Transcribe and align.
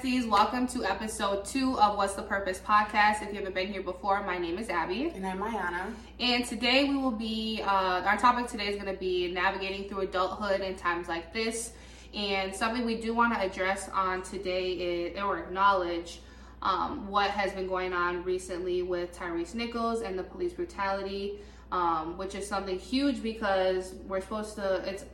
besties. 0.00 0.28
Welcome 0.28 0.66
to 0.68 0.84
episode 0.84 1.44
two 1.44 1.78
of 1.78 1.96
What's 1.96 2.14
the 2.14 2.22
Purpose 2.22 2.58
podcast. 2.58 3.22
If 3.22 3.30
you 3.30 3.34
haven't 3.36 3.54
been 3.54 3.68
here 3.68 3.82
before, 3.82 4.22
my 4.24 4.38
name 4.38 4.58
is 4.58 4.68
Abby. 4.68 5.12
And 5.14 5.26
I'm 5.26 5.38
Myanna. 5.38 5.92
And 6.18 6.44
today 6.44 6.84
we 6.84 6.96
will 6.96 7.10
be, 7.10 7.60
uh, 7.62 8.02
our 8.04 8.16
topic 8.16 8.46
today 8.46 8.68
is 8.68 8.80
going 8.80 8.92
to 8.92 8.98
be 8.98 9.32
navigating 9.32 9.88
through 9.88 10.02
adulthood 10.02 10.60
in 10.60 10.76
times 10.76 11.08
like 11.08 11.34
this. 11.34 11.72
And 12.14 12.54
something 12.54 12.86
we 12.86 13.00
do 13.00 13.14
want 13.14 13.34
to 13.34 13.40
address 13.40 13.90
on 13.90 14.22
today 14.22 14.72
is, 14.72 15.20
or 15.20 15.38
acknowledge, 15.38 16.20
um, 16.62 17.08
what 17.08 17.30
has 17.30 17.52
been 17.52 17.66
going 17.66 17.92
on 17.92 18.22
recently 18.24 18.82
with 18.82 19.16
Tyrese 19.18 19.54
Nichols 19.54 20.02
and 20.02 20.18
the 20.18 20.24
police 20.24 20.52
brutality, 20.52 21.40
um, 21.72 22.16
which 22.16 22.34
is 22.34 22.46
something 22.46 22.78
huge 22.78 23.22
because 23.22 23.94
we're 24.06 24.20
supposed 24.20 24.54
to, 24.56 24.82
it's 24.86 25.04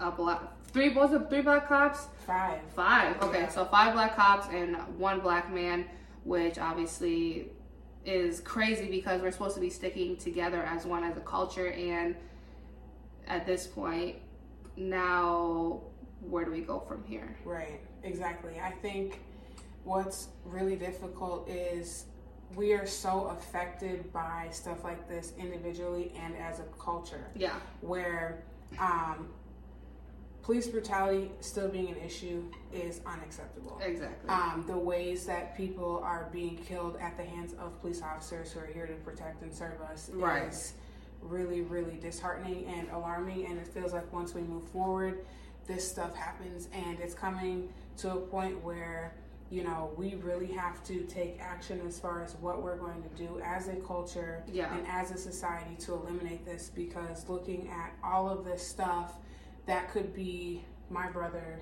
a 0.00 0.10
black, 0.10 0.40
three, 0.72 0.88
was 0.88 1.12
it 1.12 1.28
three 1.30 1.42
black 1.42 1.68
cops? 1.68 2.08
Five. 2.30 2.60
Five. 2.76 3.22
Okay, 3.22 3.40
Yeah. 3.40 3.48
so 3.48 3.64
five 3.64 3.92
black 3.92 4.14
cops 4.14 4.46
and 4.52 4.76
one 4.98 5.18
black 5.18 5.52
man, 5.52 5.86
which 6.22 6.58
obviously 6.60 7.50
is 8.04 8.38
crazy 8.40 8.88
because 8.88 9.20
we're 9.20 9.32
supposed 9.32 9.56
to 9.56 9.60
be 9.60 9.68
sticking 9.68 10.16
together 10.16 10.62
as 10.62 10.86
one 10.86 11.02
as 11.02 11.16
a 11.16 11.20
culture. 11.20 11.72
And 11.72 12.14
at 13.26 13.46
this 13.46 13.66
point, 13.66 14.16
now 14.76 15.80
where 16.20 16.44
do 16.44 16.52
we 16.52 16.60
go 16.60 16.78
from 16.78 17.02
here? 17.04 17.36
Right, 17.44 17.80
exactly. 18.04 18.60
I 18.62 18.70
think 18.70 19.20
what's 19.82 20.28
really 20.44 20.76
difficult 20.76 21.48
is 21.48 22.04
we 22.54 22.74
are 22.74 22.86
so 22.86 23.26
affected 23.36 24.12
by 24.12 24.46
stuff 24.52 24.84
like 24.84 25.08
this 25.08 25.32
individually 25.36 26.12
and 26.22 26.36
as 26.36 26.60
a 26.60 26.64
culture 26.78 27.26
Yeah. 27.34 27.54
where 27.80 28.44
um, 28.78 29.30
police 30.50 30.66
brutality 30.66 31.30
still 31.38 31.68
being 31.68 31.90
an 31.90 31.96
issue 32.04 32.42
is 32.72 33.00
unacceptable. 33.06 33.80
Exactly. 33.80 34.28
Um, 34.28 34.64
the 34.66 34.76
ways 34.76 35.24
that 35.26 35.56
people 35.56 36.00
are 36.02 36.28
being 36.32 36.56
killed 36.56 36.96
at 37.00 37.16
the 37.16 37.22
hands 37.22 37.52
of 37.60 37.80
police 37.80 38.02
officers 38.02 38.50
who 38.50 38.58
are 38.58 38.66
here 38.66 38.84
to 38.88 38.94
protect 38.94 39.42
and 39.42 39.54
serve 39.54 39.80
us 39.82 40.10
Right. 40.12 40.48
is 40.48 40.72
really, 41.22 41.60
really 41.60 41.98
disheartening 42.02 42.64
and 42.66 42.88
alarming. 42.90 43.46
And 43.46 43.60
it 43.60 43.68
feels 43.68 43.92
like 43.92 44.12
once 44.12 44.34
we 44.34 44.40
move 44.40 44.64
forward, 44.64 45.24
this 45.68 45.88
stuff 45.88 46.16
happens, 46.16 46.66
and 46.72 46.98
it's 46.98 47.14
coming 47.14 47.68
to 47.98 48.10
a 48.14 48.16
point 48.16 48.60
where 48.64 49.14
you 49.50 49.62
know 49.62 49.92
we 49.96 50.16
really 50.16 50.46
have 50.48 50.82
to 50.84 51.02
take 51.04 51.38
action 51.40 51.80
as 51.86 52.00
far 52.00 52.24
as 52.24 52.34
what 52.40 52.60
we're 52.60 52.76
going 52.76 53.04
to 53.04 53.08
do 53.10 53.40
as 53.44 53.68
a 53.68 53.76
culture 53.76 54.42
Yeah. 54.48 54.74
and 54.76 54.84
as 54.88 55.12
a 55.12 55.16
society 55.16 55.76
to 55.84 55.92
eliminate 55.94 56.44
this. 56.44 56.72
Because 56.74 57.28
looking 57.28 57.68
at 57.68 57.92
all 58.02 58.28
of 58.28 58.44
this 58.44 58.66
stuff, 58.66 59.14
that 59.66 59.90
could 59.92 60.14
be 60.14 60.64
my 60.90 61.08
brother, 61.08 61.60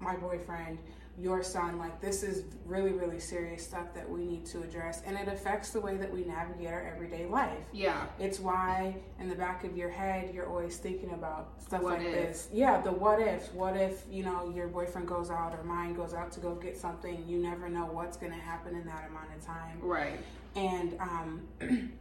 my 0.00 0.16
boyfriend, 0.16 0.78
your 1.18 1.42
son. 1.42 1.78
Like, 1.78 2.00
this 2.00 2.22
is 2.22 2.44
really, 2.64 2.92
really 2.92 3.20
serious 3.20 3.62
stuff 3.64 3.92
that 3.94 4.08
we 4.08 4.24
need 4.24 4.46
to 4.46 4.62
address. 4.62 5.02
And 5.04 5.16
it 5.16 5.28
affects 5.28 5.70
the 5.70 5.80
way 5.80 5.96
that 5.98 6.10
we 6.10 6.24
navigate 6.24 6.68
our 6.68 6.80
everyday 6.82 7.26
life. 7.26 7.58
yeah. 7.72 8.06
It's 8.18 8.40
why 8.40 8.96
in 9.20 9.28
the 9.28 9.34
back 9.34 9.62
of 9.64 9.76
your 9.76 9.90
head, 9.90 10.32
you're 10.34 10.48
always 10.48 10.78
thinking 10.78 11.12
about 11.12 11.62
stuff 11.62 11.82
What 11.82 11.98
like 11.98 12.06
if? 12.08 12.12
this. 12.14 12.48
Yeah, 12.52 12.80
the 12.80 12.90
what 12.92 13.20
ifs. 13.20 13.50
What 13.52 13.76
if, 13.76 14.02
you 14.10 14.24
know, 14.24 14.50
your 14.56 14.68
boyfriend 14.68 15.06
goes 15.06 15.30
out 15.30 15.54
or 15.54 15.62
mine 15.64 15.92
goes 15.94 16.14
out 16.14 16.32
to 16.32 16.40
go 16.40 16.54
get 16.54 16.78
something? 16.78 17.22
You 17.28 17.38
never 17.38 17.68
know 17.68 17.84
what's 17.86 18.16
going 18.16 18.32
to 18.32 18.38
happen 18.38 18.74
in 18.74 18.86
that 18.86 19.06
amount 19.10 19.28
of 19.36 19.44
time 19.44 19.78
Right. 19.82 20.18
and 20.56 20.96
um, 20.98 21.42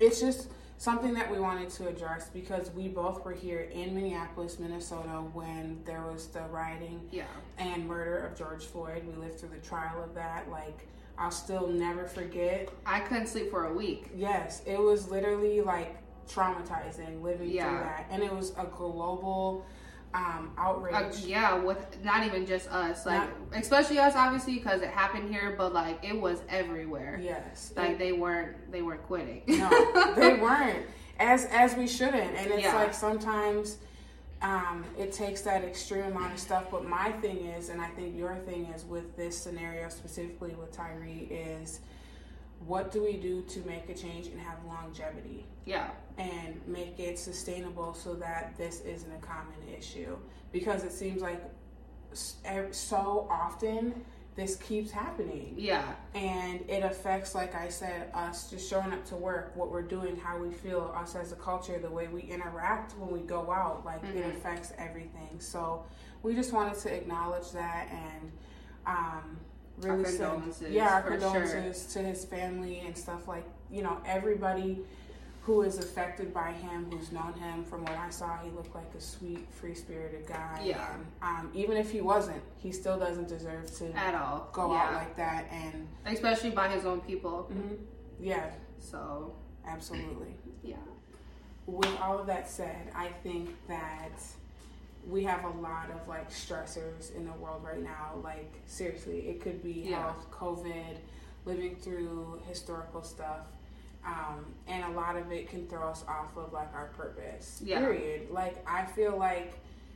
it's 0.00 0.20
just 0.20 0.48
something 0.78 1.14
that 1.14 1.30
we 1.30 1.38
wanted 1.40 1.70
to 1.70 1.88
address 1.88 2.28
because 2.28 2.70
we 2.72 2.88
both 2.88 3.24
were 3.24 3.32
here 3.32 3.60
in 3.72 3.94
Minneapolis, 3.94 4.58
Minnesota, 4.58 5.22
when 5.32 5.80
there 5.84 6.02
was 6.02 6.26
the 6.28 6.42
rioting 6.50 7.00
Yeah. 7.10 7.24
and 7.58 7.86
murder 7.88 8.18
of 8.18 8.36
George 8.36 8.64
Floyd. 8.66 9.02
We 9.06 9.14
lived 9.14 9.40
through 9.40 9.50
the 9.50 9.66
trial 9.66 10.02
of 10.02 10.14
that. 10.14 10.50
Like, 10.50 10.86
I'll 11.18 11.30
still 11.30 11.66
never 11.66 12.06
forget. 12.06 12.68
I 12.84 13.00
couldn't 13.00 13.28
sleep 13.28 13.50
for 13.50 13.64
a 13.66 13.72
week. 13.72 14.10
Yes, 14.14 14.62
it 14.66 14.78
was 14.78 15.10
literally 15.10 15.62
like 15.62 15.96
traumatizing 16.28 17.22
living 17.22 17.50
Yeah. 17.50 17.68
through 17.70 17.78
that, 17.78 18.06
and 18.10 18.22
it 18.22 18.32
was 18.32 18.50
a 18.58 18.64
global 18.66 19.64
um, 20.16 20.50
outrage. 20.56 20.94
Uh, 20.94 21.10
yeah, 21.26 21.54
with 21.54 22.02
not 22.02 22.24
even 22.24 22.46
just 22.46 22.68
us, 22.70 23.04
like 23.04 23.20
Not- 23.20 23.60
especially 23.60 23.98
us, 23.98 24.14
obviously, 24.16 24.54
because 24.54 24.80
it 24.80 24.88
happened 24.88 25.30
here, 25.30 25.54
but 25.58 25.74
like 25.74 26.02
it 26.02 26.18
was 26.18 26.40
everywhere. 26.48 27.20
yes, 27.22 27.72
Like 27.76 27.98
they 27.98 28.12
weren't, 28.12 28.72
they 28.72 28.80
weren't 28.82 29.02
quitting. 29.06 29.42
no, 29.46 30.14
they 30.16 30.34
weren't 30.34 30.86
as 31.20 31.44
as 31.52 31.74
we 31.76 31.86
shouldn't. 31.86 32.34
And 32.34 32.50
it's 32.50 32.62
Yeah. 32.62 32.74
like 32.74 32.94
sometimes 32.94 33.76
um, 34.42 34.84
it 34.98 35.12
takes 35.12 35.42
that 35.42 35.64
extreme 35.64 36.04
amount 36.04 36.32
of 36.32 36.38
stuff. 36.38 36.64
But 36.70 36.88
my 36.88 37.12
thing 37.12 37.38
is, 37.46 37.68
and 37.68 37.80
I 37.80 37.88
think 37.88 38.16
your 38.16 38.36
thing 38.46 38.66
is 38.74 38.84
with 38.84 39.16
this 39.16 39.36
scenario 39.36 39.88
specifically 39.90 40.54
with 40.58 40.72
Tyre 40.72 41.06
is, 41.30 41.80
what 42.64 42.90
do 42.90 43.02
we 43.02 43.16
do 43.16 43.42
to 43.42 43.60
make 43.66 43.88
a 43.88 43.94
change 43.94 44.26
and 44.28 44.40
have 44.40 44.58
longevity? 44.66 45.46
yeah. 45.64 45.90
and 46.18 46.60
make 46.66 46.98
it 46.98 47.18
sustainable 47.18 47.92
so 47.92 48.14
that 48.14 48.54
this 48.56 48.80
isn't 48.82 49.12
a 49.12 49.18
common 49.18 49.58
issue 49.76 50.16
because 50.52 50.84
it 50.84 50.92
seems 50.92 51.20
like 51.20 51.42
so 52.70 53.26
often 53.30 54.04
this 54.36 54.56
keeps 54.56 54.90
happening 54.90 55.54
Yeah. 55.56 55.82
and 56.14 56.60
it 56.68 56.82
affects 56.82 57.34
like 57.34 57.54
i 57.54 57.68
said 57.68 58.10
us 58.14 58.50
just 58.50 58.68
showing 58.68 58.92
up 58.92 59.04
to 59.06 59.16
work 59.16 59.52
what 59.56 59.70
we're 59.70 59.82
doing 59.82 60.16
how 60.16 60.38
we 60.38 60.50
feel 60.52 60.92
us 60.96 61.14
as 61.14 61.32
a 61.32 61.36
culture 61.36 61.78
the 61.78 61.90
way 61.90 62.08
we 62.08 62.20
interact 62.22 62.96
when 62.98 63.10
we 63.10 63.20
go 63.20 63.50
out 63.50 63.84
like 63.84 64.02
it 64.04 64.14
Mhm. 64.24 64.30
affects 64.36 64.72
everything 64.78 65.38
so 65.40 65.84
we 66.22 66.34
just 66.34 66.52
wanted 66.52 66.78
to 66.78 66.94
acknowledge 66.94 67.50
that 67.52 67.88
and 67.90 68.32
um 68.86 69.38
really 69.78 70.04
send- 70.04 70.18
condolences, 70.18 70.72
yeah 70.72 70.94
our 70.94 71.02
condolences 71.02 71.86
to 71.92 71.98
his 72.00 72.24
family 72.24 72.80
and 72.86 72.96
stuff 72.96 73.26
like 73.28 73.44
you 73.70 73.82
know 73.82 73.98
everybody 74.06 74.80
who 75.42 75.62
is 75.62 75.78
affected 75.78 76.34
by 76.34 76.50
him, 76.50 76.86
who's 76.90 77.12
known 77.12 77.32
him. 77.34 77.62
From 77.62 77.82
what 77.84 77.92
I 77.96 78.10
saw, 78.10 78.36
he 78.38 78.50
looked 78.50 78.74
like 78.74 78.92
a 78.98 79.00
sweet, 79.00 79.46
free-spirited 79.52 80.26
guy. 80.26 80.60
Yeah. 80.64 80.84
And, 80.92 81.06
um, 81.22 81.50
even 81.54 81.76
if 81.76 81.88
he 81.92 82.00
wasn't, 82.00 82.42
he 82.58 82.72
still 82.72 82.98
doesn't 82.98 83.28
deserve 83.28 83.72
to 83.78 83.92
At 83.96 84.16
all. 84.16 84.48
go 84.52 84.72
yeah. 84.72 84.80
out 84.82 84.94
like 84.94 85.14
that. 85.14 85.44
And 85.52 85.86
especially 86.04 86.50
by 86.50 86.66
his 86.68 86.84
own 86.84 87.00
people. 87.00 87.48
mhm, 87.54 87.76
yeah, 88.18 88.50
So 88.80 89.36
absolutely. 89.64 90.34
yeah. 90.64 90.78
With 91.66 91.96
all 92.00 92.18
of 92.18 92.26
that 92.26 92.50
said, 92.50 92.90
I 92.92 93.06
think 93.22 93.50
that 93.68 94.20
we 95.08 95.22
have 95.24 95.44
a 95.44 95.48
lot 95.60 95.88
of 95.90 96.06
like 96.08 96.30
stressors 96.30 97.14
in 97.14 97.24
the 97.26 97.32
world 97.34 97.62
right 97.64 97.82
now. 97.82 98.12
Like 98.22 98.52
seriously, 98.66 99.28
it 99.28 99.40
could 99.40 99.62
be 99.62 99.84
Yeah. 99.88 100.02
health, 100.02 100.30
COVID, 100.30 100.96
living 101.44 101.76
through 101.76 102.40
historical 102.48 103.02
stuff. 103.02 103.46
Um, 104.04 104.46
and 104.68 104.84
a 104.84 104.90
lot 104.96 105.16
of 105.16 105.32
it 105.32 105.48
can 105.48 105.66
throw 105.66 105.88
us 105.88 106.04
off 106.08 106.36
of 106.36 106.52
like 106.52 106.72
our 106.74 106.86
purpose. 106.96 107.60
Yeah. 107.64 107.78
Period. 107.80 108.30
Like 108.30 108.64
I 108.68 108.84
feel 108.84 109.16
like 109.16 109.54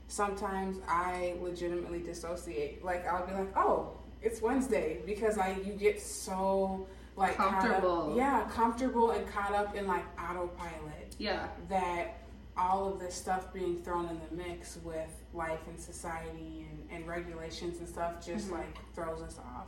sometimes 0.09 0.79
I 0.89 1.35
legitimately 1.41 2.01
dissociate. 2.01 2.85
Like 2.85 3.07
I'll 3.07 3.27
be 3.27 3.33
like, 3.33 3.57
oh, 3.57 3.93
it's 4.23 4.41
Wednesday 4.43 5.01
because 5.07 5.39
I 5.39 5.57
you 5.65 5.73
get 5.73 6.01
so 6.01 6.87
like 7.17 7.37
caught 7.37 7.55
up- 7.55 7.61
Comfortable. 7.63 8.15
yeah, 8.17 8.49
comfortable 8.51 9.11
and 9.11 9.27
caught 9.29 9.53
up 9.53 9.75
in 9.75 9.87
like 9.87 10.05
autopilot 10.19 11.15
Yeah. 11.19 11.49
that 11.69 12.17
all 12.57 12.93
of 12.93 13.01
this 13.01 13.15
stuff 13.15 13.53
being 13.53 13.77
thrown 13.83 14.07
in 14.09 14.21
the 14.29 14.43
mix 14.45 14.77
with 14.85 15.09
life 15.33 15.61
and 15.69 15.79
society 15.81 16.67
and, 16.71 16.89
and 16.91 17.09
regulations 17.09 17.79
and 17.79 17.89
stuff 17.89 18.25
just 18.25 18.49
Mhm. 18.49 18.53
like 18.59 18.79
throws 18.95 19.23
us 19.23 19.39
off. 19.39 19.67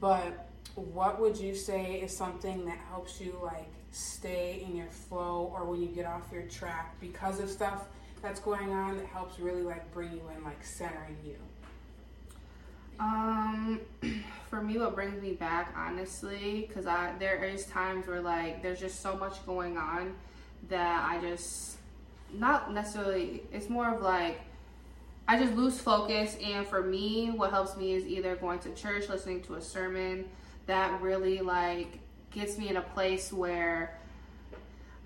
But 0.00 0.48
what 0.74 1.20
would 1.20 1.36
you 1.36 1.54
say 1.54 2.00
is 2.00 2.16
something 2.16 2.64
that 2.66 2.78
helps 2.90 3.20
you 3.20 3.38
like 3.42 3.68
stay 3.90 4.62
in 4.64 4.76
your 4.76 4.88
flow 4.90 5.50
or 5.54 5.64
when 5.64 5.80
you 5.80 5.88
get 5.88 6.06
off 6.06 6.30
your 6.32 6.42
track 6.44 6.94
because 7.00 7.40
of 7.40 7.48
stuff 7.50 7.86
that's 8.22 8.38
going 8.40 8.70
on 8.72 8.96
that 8.98 9.06
helps 9.06 9.40
really 9.40 9.62
like 9.62 9.90
bring 9.92 10.12
you 10.12 10.22
in 10.36 10.44
like 10.44 10.62
centering 10.64 11.16
you? 11.24 11.36
Um, 13.00 13.80
for 14.50 14.62
me, 14.62 14.78
what 14.78 14.94
brings 14.94 15.20
me 15.22 15.32
back, 15.32 15.72
honestly, 15.76 16.66
because 16.68 16.86
I 16.86 17.14
there 17.18 17.42
is 17.44 17.64
times 17.66 18.06
where 18.06 18.20
like 18.20 18.62
there's 18.62 18.78
just 18.80 19.00
so 19.00 19.16
much 19.16 19.44
going 19.46 19.78
on 19.78 20.14
that 20.68 21.08
I 21.10 21.18
just 21.20 21.78
not 22.34 22.72
necessarily. 22.72 23.42
It's 23.52 23.68
more 23.68 23.94
of 23.94 24.02
like 24.02 24.40
I 25.28 25.38
just 25.38 25.54
lose 25.54 25.78
focus, 25.78 26.36
and 26.44 26.66
for 26.66 26.82
me, 26.82 27.30
what 27.30 27.50
helps 27.50 27.76
me 27.76 27.92
is 27.92 28.04
either 28.04 28.34
going 28.34 28.58
to 28.60 28.74
church, 28.74 29.08
listening 29.08 29.42
to 29.42 29.54
a 29.54 29.60
sermon 29.60 30.24
that 30.66 31.00
really 31.00 31.40
like 31.40 32.00
gets 32.32 32.58
me 32.58 32.68
in 32.68 32.76
a 32.76 32.82
place 32.82 33.32
where 33.32 33.96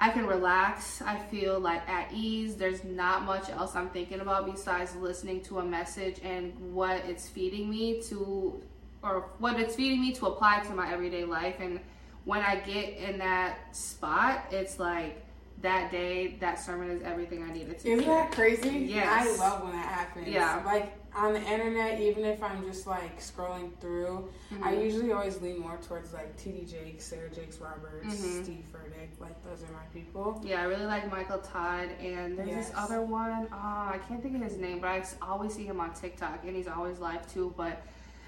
I 0.00 0.10
can 0.10 0.26
relax. 0.26 1.02
I 1.02 1.18
feel 1.18 1.60
like 1.60 1.88
at 1.88 2.12
ease. 2.12 2.56
There's 2.56 2.84
not 2.84 3.24
much 3.24 3.48
else 3.50 3.76
I'm 3.76 3.90
thinking 3.90 4.20
about 4.20 4.50
besides 4.50 4.94
listening 4.96 5.42
to 5.42 5.60
a 5.60 5.64
message 5.64 6.20
and 6.22 6.52
what 6.74 7.04
it's 7.06 7.28
feeding 7.28 7.70
me 7.70 8.02
to, 8.02 8.60
or 9.02 9.26
what 9.38 9.58
it's 9.60 9.74
feeding 9.74 10.00
me 10.00 10.12
to 10.14 10.26
apply 10.26 10.60
to 10.60 10.74
my 10.74 10.92
everyday 10.92 11.24
life. 11.24 11.56
And 11.60 11.80
when 12.24 12.40
I 12.40 12.56
get 12.56 12.96
in 12.96 13.18
that 13.18 13.76
spot, 13.76 14.46
it's 14.50 14.78
like 14.78 15.23
that 15.62 15.90
day, 15.90 16.36
that 16.40 16.58
sermon 16.60 16.90
is 16.90 17.02
everything 17.02 17.42
I 17.42 17.52
needed 17.52 17.78
to 17.78 17.88
Isn't 17.88 18.06
that 18.06 18.32
crazy? 18.32 18.70
Yes. 18.80 19.08
I 19.08 19.42
love 19.48 19.62
when 19.62 19.72
that 19.72 19.86
happens. 19.86 20.28
Yeah. 20.28 20.62
Like 20.64 20.92
on 21.16 21.32
the 21.32 21.40
internet, 21.42 22.00
even 22.00 22.24
if 22.24 22.42
I'm 22.42 22.64
just 22.64 22.86
like 22.86 23.18
scrolling 23.20 23.70
through, 23.80 24.28
I 24.62 24.72
Mhm. 24.74 24.82
usually 24.84 25.12
always 25.12 25.40
lean 25.40 25.60
more 25.60 25.78
towards 25.78 26.12
like 26.12 26.36
TD 26.36 26.64
Jakes, 26.70 27.04
Sarah 27.04 27.30
Jakes 27.30 27.58
Roberts, 27.58 28.04
Mhm. 28.06 28.42
Steve 28.44 28.64
Furtick. 28.72 29.20
Like 29.20 29.42
those 29.44 29.62
are 29.62 29.72
my 29.72 29.84
people. 29.94 30.40
Yeah, 30.44 30.60
I 30.60 30.64
really 30.64 30.86
like 30.86 31.10
Michael 31.10 31.38
Todd, 31.38 31.88
and 32.00 32.36
there's 32.36 32.48
Yes. 32.50 32.68
this 32.70 32.76
other 32.76 33.00
one. 33.00 33.46
Oh, 33.52 33.56
I 33.56 33.98
can't 34.08 34.22
think 34.22 34.34
of 34.34 34.42
his 34.42 34.58
name, 34.58 34.80
but 34.80 34.88
I 34.88 35.04
always 35.22 35.54
see 35.54 35.64
him 35.64 35.80
on 35.80 35.94
TikTok, 35.94 36.40
and 36.44 36.54
he's 36.54 36.68
always 36.68 36.98
live 36.98 37.26
too. 37.32 37.54
But 37.56 37.80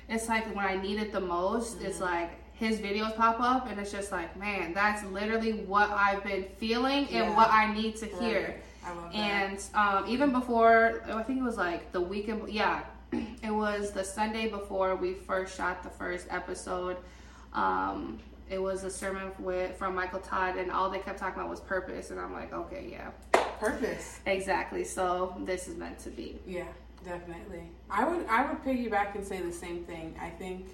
it's 0.08 0.28
like 0.28 0.46
when 0.54 0.64
I 0.64 0.76
need 0.76 1.00
it 1.02 1.12
the 1.12 1.20
most, 1.20 1.82
it's 1.82 1.96
Mm-hmm. 1.98 2.04
like 2.14 2.30
his 2.56 2.78
videos 2.80 3.14
pop 3.16 3.38
up, 3.40 3.70
and 3.70 3.78
it's 3.78 3.92
just 3.92 4.10
like, 4.10 4.36
man, 4.36 4.72
that's 4.72 5.04
literally 5.04 5.52
what 5.52 5.90
I've 5.90 6.24
been 6.24 6.44
feeling 6.58 7.04
and 7.04 7.10
Yeah. 7.10 7.36
what 7.36 7.50
I 7.50 7.72
need 7.72 7.96
to 7.96 8.06
hear. 8.06 8.42
Right. 8.42 8.62
I 8.84 8.94
love 8.94 9.12
that. 9.12 9.18
And 9.18 9.64
um, 9.74 10.04
even 10.10 10.32
before, 10.32 11.02
I 11.06 11.22
think 11.22 11.38
it 11.38 11.44
was 11.44 11.56
like 11.58 11.92
the 11.92 12.00
weekend, 12.00 12.48
yeah, 12.48 12.82
it 13.12 13.50
was 13.50 13.90
the 13.92 14.02
Sunday 14.04 14.48
before 14.48 14.96
we 14.96 15.12
first 15.14 15.56
shot 15.56 15.82
the 15.82 15.90
first 15.90 16.26
episode. 16.30 16.96
Um, 17.52 18.18
it 18.48 18.58
was 18.62 18.84
a 18.84 18.90
sermon 18.90 19.32
with 19.38 19.76
from 19.76 19.94
Michael 19.94 20.20
Todd, 20.20 20.56
and 20.56 20.70
all 20.70 20.88
they 20.88 20.98
kept 21.00 21.18
talking 21.18 21.40
about 21.40 21.50
was 21.50 21.60
purpose. 21.60 22.10
And 22.10 22.18
I'm 22.20 22.32
like, 22.32 22.52
okay, 22.52 22.86
yeah, 22.90 23.10
Purpose. 23.58 24.20
exactly. 24.24 24.84
So 24.84 25.34
this 25.40 25.66
is 25.68 25.76
meant 25.76 25.98
to 26.00 26.10
be. 26.10 26.38
Yeah, 26.46 26.64
definitely. 27.04 27.64
I 27.90 28.04
would 28.08 28.24
I 28.28 28.46
would 28.50 28.62
piggyback 28.64 29.14
and 29.14 29.26
say 29.26 29.40
the 29.42 29.52
same 29.52 29.84
thing. 29.84 30.14
I 30.20 30.30
think 30.30 30.66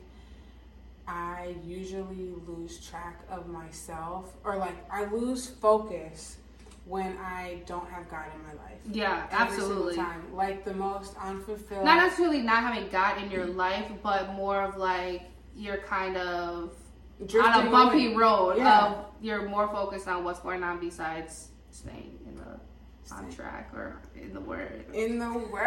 I 1.06 1.56
usually 1.64 2.32
lose 2.46 2.78
track 2.86 3.20
of 3.30 3.48
myself 3.48 4.34
or 4.44 4.56
like 4.56 4.76
I 4.90 5.04
lose 5.06 5.46
focus 5.46 6.36
when 6.84 7.16
I 7.18 7.62
don't 7.66 7.88
have 7.90 8.08
God 8.08 8.24
in 8.34 8.42
my 8.42 8.52
life. 8.62 8.78
Yeah, 8.90 9.26
absolutely. 9.30 9.94
time. 9.96 10.22
Like 10.34 10.64
the 10.64 10.74
most 10.74 11.14
unfulfilled 11.20 11.84
Not 11.84 11.96
necessarily 11.96 12.40
not 12.42 12.62
having 12.62 12.88
God 12.88 13.22
in 13.22 13.30
your 13.30 13.46
life, 13.46 13.86
but 14.02 14.32
more 14.34 14.62
of 14.62 14.76
like 14.76 15.22
you're 15.56 15.78
kind 15.78 16.16
of 16.16 16.74
on 17.20 17.66
a 17.66 17.70
bumpy 17.70 18.06
away. 18.06 18.16
road 18.16 18.56
Yeah. 18.58 18.86
of 18.86 19.04
you're 19.20 19.48
more 19.48 19.68
focused 19.68 20.08
on 20.08 20.24
what's 20.24 20.40
going 20.40 20.62
on 20.64 20.80
besides 20.80 21.48
staying 21.70 22.18
in 22.26 22.36
the 22.36 23.14
on 23.14 23.30
track 23.30 23.70
or 23.74 24.00
in 24.16 24.32
the 24.32 24.40
word. 24.40 24.84
in 24.92 25.18
the 25.18 25.32
word. 25.52 25.66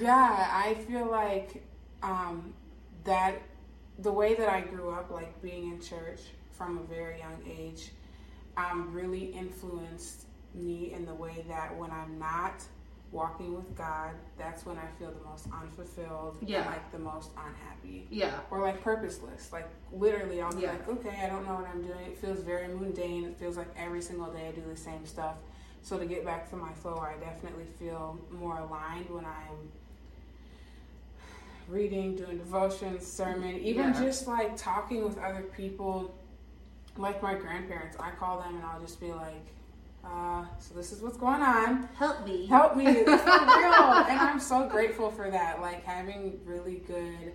yeah, 0.00 0.48
I 0.52 0.74
feel 0.88 1.06
like 1.06 1.62
um, 2.02 2.54
that 3.04 3.34
the 3.98 4.12
way 4.12 4.34
that 4.34 4.48
I 4.48 4.60
grew 4.60 4.90
up, 4.90 5.10
like 5.10 5.40
being 5.42 5.70
in 5.72 5.80
church 5.80 6.20
from 6.52 6.78
a 6.78 6.82
very 6.82 7.18
young 7.18 7.38
age, 7.48 7.90
um, 8.56 8.92
really 8.92 9.26
influenced 9.26 10.24
me 10.54 10.92
in 10.92 11.04
the 11.04 11.14
way 11.14 11.44
that 11.48 11.76
when 11.76 11.90
I'm 11.90 12.18
not 12.18 12.62
walking 13.12 13.54
with 13.54 13.74
God, 13.76 14.10
that's 14.36 14.66
when 14.66 14.76
I 14.76 14.86
feel 14.98 15.10
the 15.12 15.28
most 15.28 15.46
unfulfilled 15.52 16.38
Yeah. 16.42 16.62
and 16.62 16.66
like 16.66 16.92
the 16.92 16.98
most 16.98 17.30
unhappy. 17.36 18.06
yeah, 18.10 18.40
Or 18.50 18.60
like 18.60 18.82
purposeless. 18.82 19.52
Like 19.52 19.68
literally 19.92 20.42
I'll 20.42 20.52
be 20.54 20.62
Yeah. 20.62 20.72
like, 20.72 20.88
okay, 20.88 21.20
I 21.22 21.28
don't 21.28 21.46
know 21.46 21.54
what 21.54 21.68
I'm 21.68 21.82
doing. 21.82 22.04
It 22.06 22.18
feels 22.18 22.40
very 22.40 22.68
mundane. 22.68 23.24
It 23.24 23.38
feels 23.38 23.56
like 23.56 23.68
every 23.76 24.02
single 24.02 24.30
day 24.32 24.48
I 24.48 24.52
do 24.52 24.62
the 24.68 24.76
same 24.76 25.06
stuff. 25.06 25.36
So 25.82 25.98
to 25.98 26.04
get 26.04 26.24
back 26.24 26.50
to 26.50 26.56
my 26.56 26.72
flow, 26.72 26.96
I 26.98 27.14
definitely 27.22 27.66
feel 27.78 28.18
more 28.30 28.58
aligned 28.58 29.08
when 29.08 29.24
I'm 29.24 29.70
reading, 31.68 32.14
doing 32.16 32.38
devotions, 32.38 33.06
sermon, 33.06 33.56
even 33.58 33.92
Yeah. 33.92 34.02
just 34.04 34.26
like 34.26 34.56
talking 34.56 35.04
with 35.04 35.18
other 35.18 35.42
people, 35.42 36.14
like 36.96 37.22
my 37.22 37.34
grandparents. 37.34 37.96
I 37.98 38.10
call 38.12 38.40
them 38.40 38.56
and 38.56 38.64
I'll 38.64 38.80
just 38.80 39.00
be 39.00 39.12
like, 39.12 39.46
uh, 40.04 40.44
so 40.60 40.74
this 40.74 40.92
is 40.92 41.02
what's 41.02 41.16
going 41.16 41.42
on. 41.42 41.88
help 41.96 42.24
me. 42.24 42.46
Help 42.46 42.76
me, 42.76 42.84
for 42.84 43.04
real. 43.10 43.16
And 43.16 44.20
I'm 44.20 44.38
so 44.38 44.68
grateful 44.68 45.10
for 45.10 45.30
that. 45.30 45.60
Like 45.60 45.84
having 45.84 46.38
really 46.44 46.76
good 46.86 47.32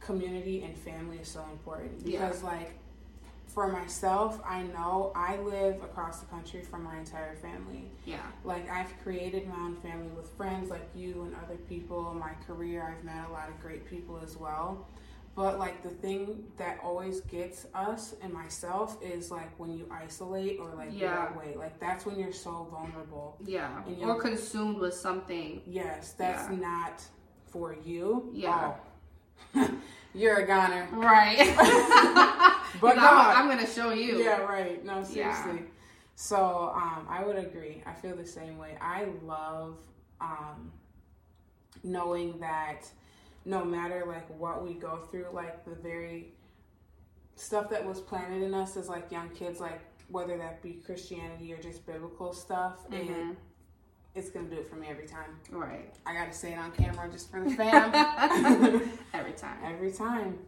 community 0.00 0.62
and 0.64 0.76
family 0.76 1.18
is 1.18 1.28
so 1.28 1.44
important 1.52 2.00
Yeah. 2.04 2.18
because, 2.26 2.42
like, 2.42 2.72
for 3.54 3.68
myself, 3.68 4.40
I 4.46 4.62
know 4.62 5.12
I 5.16 5.36
live 5.38 5.82
across 5.82 6.20
the 6.20 6.26
country 6.26 6.62
from 6.62 6.84
my 6.84 6.96
entire 6.98 7.34
family. 7.36 7.90
Yeah, 8.04 8.18
Like 8.44 8.70
I've 8.70 8.92
created 9.02 9.48
my 9.48 9.56
own 9.56 9.76
family 9.76 10.08
with 10.16 10.28
friends 10.36 10.70
like 10.70 10.88
you 10.94 11.22
and 11.24 11.34
other 11.44 11.56
people. 11.68 12.14
My 12.14 12.32
career, 12.46 12.94
I've 12.96 13.04
met 13.04 13.28
a 13.28 13.32
lot 13.32 13.48
of 13.48 13.60
great 13.60 13.84
people 13.88 14.20
as 14.22 14.36
well. 14.36 14.86
But 15.36 15.58
like 15.58 15.82
the 15.82 15.90
thing 15.90 16.44
that 16.58 16.78
always 16.82 17.20
gets 17.22 17.66
us 17.74 18.14
and 18.22 18.32
myself 18.32 18.98
is 19.02 19.30
like 19.30 19.50
when 19.58 19.72
you 19.76 19.86
isolate 19.90 20.58
or 20.60 20.74
like 20.76 20.90
Yeah. 20.92 21.32
away. 21.34 21.54
Like 21.56 21.78
that's 21.80 22.04
when 22.06 22.18
you're 22.18 22.32
so 22.32 22.68
vulnerable. 22.70 23.36
yeah, 23.44 23.82
And 23.86 23.96
or 24.02 24.06
you're- 24.06 24.20
consumed 24.20 24.78
with 24.78 24.94
something. 24.94 25.62
Yes, 25.66 26.12
that's 26.18 26.50
Yeah. 26.50 26.56
not 26.56 27.02
for 27.46 27.74
you. 27.84 28.28
Yeah. 28.32 28.74
Oh. 29.54 29.70
you're 30.14 30.36
a 30.38 30.46
goner. 30.46 30.88
Right. 30.92 31.38
But 32.80 32.96
know, 32.96 33.02
I'm, 33.08 33.36
I'm 33.38 33.48
gonna 33.48 33.66
show 33.66 33.90
you. 33.92 34.18
Yeah, 34.22 34.38
right. 34.40 34.84
No, 34.84 34.98
Yeah. 34.98 35.04
seriously. 35.04 35.64
So 36.14 36.72
um, 36.74 37.06
I 37.08 37.24
would 37.24 37.36
agree. 37.36 37.82
I 37.86 37.92
feel 37.94 38.14
the 38.14 38.26
same 38.26 38.58
way. 38.58 38.76
I 38.80 39.06
love 39.24 39.78
um, 40.20 40.70
knowing 41.82 42.38
that 42.40 42.82
no 43.44 43.64
matter 43.64 44.04
like 44.06 44.28
what 44.38 44.62
we 44.66 44.74
go 44.74 44.96
through, 45.10 45.26
like 45.32 45.64
the 45.64 45.74
very 45.74 46.32
stuff 47.36 47.70
that 47.70 47.84
was 47.84 48.00
planted 48.00 48.42
in 48.42 48.52
us 48.52 48.76
as 48.76 48.88
like 48.88 49.10
young 49.10 49.30
kids, 49.30 49.60
like 49.60 49.80
whether 50.08 50.36
that 50.36 50.62
be 50.62 50.74
Christianity 50.84 51.52
or 51.52 51.56
just 51.56 51.86
biblical 51.86 52.32
stuff, 52.34 52.80
it, 52.92 53.08
Mhm. 53.08 53.36
it's 54.14 54.28
gonna 54.28 54.48
do 54.50 54.56
it 54.56 54.68
for 54.68 54.76
me 54.76 54.88
every 54.88 55.06
time. 55.06 55.38
Right. 55.50 55.94
I 56.04 56.12
gotta 56.12 56.32
say 56.34 56.52
it 56.52 56.58
on 56.58 56.72
camera 56.72 57.08
just 57.10 57.30
for 57.30 57.42
the 57.42 57.50
fam. 57.54 57.94
Every 59.14 59.32
time. 59.32 59.58
every 59.64 59.90
time. 59.92 60.38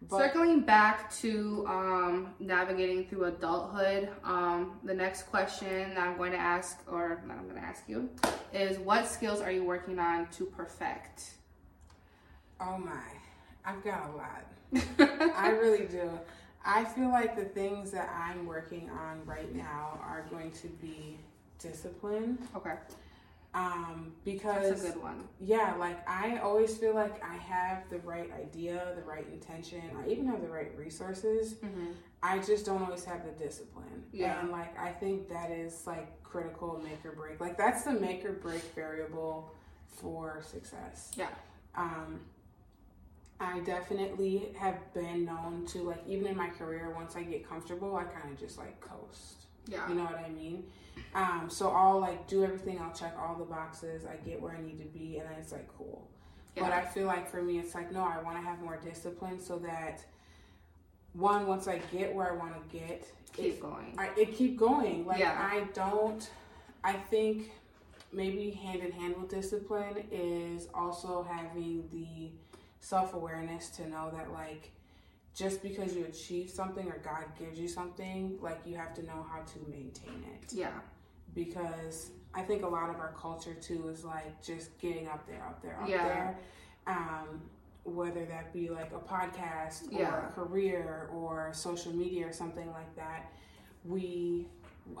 But 0.00 0.18
Circling 0.18 0.60
back 0.60 1.12
to 1.16 1.64
um, 1.66 2.28
navigating 2.38 3.06
through 3.06 3.24
adulthood, 3.24 4.08
um, 4.22 4.78
the 4.84 4.94
next 4.94 5.24
question 5.24 5.94
that 5.94 6.06
I'm 6.06 6.16
going 6.16 6.30
to 6.30 6.38
ask, 6.38 6.78
or 6.86 7.20
that 7.26 7.36
I'm 7.36 7.48
going 7.48 7.60
to 7.60 7.66
ask 7.66 7.82
you, 7.88 8.08
is 8.52 8.78
what 8.78 9.08
skills 9.08 9.40
are 9.40 9.50
you 9.50 9.64
working 9.64 9.98
on 9.98 10.28
to 10.28 10.44
perfect? 10.44 11.32
oh 12.60 12.78
my, 12.78 13.02
I've 13.64 13.82
got 13.84 14.10
a 14.10 14.16
lot. 14.16 15.32
I 15.36 15.50
really 15.50 15.86
do. 15.86 16.10
I 16.64 16.84
feel 16.84 17.08
like 17.08 17.36
the 17.36 17.44
things 17.44 17.90
that 17.92 18.10
I'm 18.14 18.46
working 18.46 18.90
on 18.90 19.24
right 19.24 19.54
now 19.54 19.98
are 20.02 20.26
going 20.30 20.50
to 20.52 20.68
be 20.68 21.18
discipline. 21.58 22.38
okay, 22.54 22.74
Um, 23.54 24.12
that's 24.24 24.24
because 24.24 24.84
a 24.84 24.88
good 24.92 25.02
one. 25.02 25.24
yeah, 25.40 25.74
like 25.78 26.06
I 26.08 26.36
always 26.38 26.76
feel 26.76 26.94
like 26.94 27.22
I 27.24 27.34
have 27.36 27.88
the 27.90 27.98
right 28.00 28.30
idea, 28.38 28.92
the 28.94 29.02
right 29.02 29.26
intention, 29.32 29.82
I 30.04 30.08
even 30.10 30.26
have 30.26 30.42
the 30.42 30.48
right 30.48 30.70
resources. 30.76 31.54
hmm 31.54 31.92
I 32.22 32.38
just 32.40 32.66
don't 32.66 32.82
always 32.82 33.04
have 33.04 33.24
the 33.24 33.32
discipline. 33.42 34.04
Yeah. 34.12 34.40
And 34.40 34.50
like 34.50 34.78
I 34.78 34.90
think 34.90 35.28
that 35.30 35.50
is 35.50 35.86
like 35.86 36.22
critical 36.24 36.80
make 36.84 37.04
or 37.04 37.12
break. 37.12 37.40
Like 37.40 37.56
that's 37.56 37.84
the 37.84 37.92
make 37.92 38.24
or 38.24 38.32
break 38.32 38.62
variable 38.74 39.54
for 39.86 40.42
success. 40.42 41.12
Yeah. 41.16 41.28
Um 41.76 42.20
I 43.40 43.60
definitely 43.60 44.52
have 44.58 44.92
been 44.94 45.24
known 45.24 45.64
to 45.68 45.82
like 45.82 46.02
even 46.06 46.26
in 46.26 46.36
my 46.36 46.48
career 46.48 46.92
once 46.94 47.14
I 47.16 47.22
get 47.22 47.48
comfortable 47.48 47.96
I 47.96 48.04
kind 48.04 48.32
of 48.32 48.38
just 48.38 48.58
like 48.58 48.80
coast. 48.80 49.44
Yeah. 49.68 49.88
You 49.88 49.94
know 49.94 50.04
what 50.04 50.18
I 50.18 50.30
mean? 50.30 50.64
Um 51.14 51.48
so 51.48 51.70
I'll 51.70 52.00
like 52.00 52.26
do 52.26 52.42
everything, 52.44 52.80
I'll 52.80 52.92
check 52.92 53.14
all 53.18 53.36
the 53.36 53.44
boxes, 53.44 54.04
I 54.06 54.16
get 54.28 54.40
where 54.40 54.52
I 54.52 54.60
need 54.60 54.78
to 54.78 54.84
be 54.84 55.18
and 55.18 55.28
then 55.28 55.36
it's 55.38 55.52
like 55.52 55.68
cool. 55.76 56.08
But 56.56 56.72
I 56.72 56.84
feel 56.84 57.06
like 57.06 57.30
for 57.30 57.40
me, 57.40 57.58
it's 57.60 57.74
like, 57.74 57.92
no, 57.92 58.00
I 58.00 58.20
want 58.20 58.36
to 58.36 58.42
have 58.42 58.60
more 58.60 58.76
discipline 58.82 59.38
so 59.38 59.58
that 59.58 60.04
one, 61.12 61.46
once 61.46 61.68
I 61.68 61.78
get 61.92 62.12
where 62.12 62.32
I 62.32 62.34
want 62.34 62.54
to 62.54 62.76
get, 62.76 63.06
Keep 63.36 63.44
it, 63.46 63.60
going. 63.60 63.94
I, 63.96 64.08
it 64.16 64.34
keep 64.34 64.58
going. 64.58 65.06
Like 65.06 65.20
Yeah. 65.20 65.38
I 65.40 65.64
don't, 65.72 66.28
I 66.82 66.94
think 66.94 67.52
maybe 68.12 68.50
hand 68.50 68.80
in 68.80 68.90
hand 68.90 69.16
with 69.20 69.30
discipline 69.30 70.04
is 70.10 70.68
also 70.74 71.26
having 71.30 71.88
the 71.92 72.30
self 72.80 73.14
awareness 73.14 73.68
to 73.70 73.88
know 73.88 74.10
that 74.16 74.32
like 74.32 74.70
just 75.34 75.62
because 75.62 75.94
you 75.94 76.04
achieve 76.04 76.50
something 76.50 76.86
or 76.88 76.98
God 76.98 77.24
gives 77.38 77.58
you 77.58 77.68
something, 77.68 78.38
like 78.40 78.60
you 78.66 78.76
have 78.76 78.94
to 78.94 79.02
know 79.04 79.24
how 79.30 79.40
to 79.42 79.58
maintain 79.70 80.24
it 80.40 80.52
Yeah. 80.52 80.70
because 81.34 82.10
I 82.34 82.42
think 82.42 82.62
a 82.62 82.68
lot 82.68 82.90
of 82.90 82.96
our 82.96 83.12
culture 83.18 83.54
too 83.54 83.88
is 83.88 84.04
like 84.04 84.42
just 84.42 84.76
getting 84.78 85.08
up 85.08 85.26
there, 85.26 85.42
up 85.44 85.62
there, 85.62 85.80
up 85.80 85.88
Yeah. 85.88 86.04
there. 86.06 86.38
Um, 86.86 87.40
whether 87.84 88.24
that 88.26 88.52
be 88.52 88.68
like 88.68 88.92
a 88.92 88.98
podcast 88.98 89.88
or 89.92 89.98
Yeah. 90.00 90.28
a 90.28 90.32
career 90.32 91.08
or 91.12 91.50
social 91.54 91.92
media 91.92 92.26
or 92.28 92.32
something 92.32 92.70
like 92.72 92.94
that, 92.96 93.32
we 93.84 94.46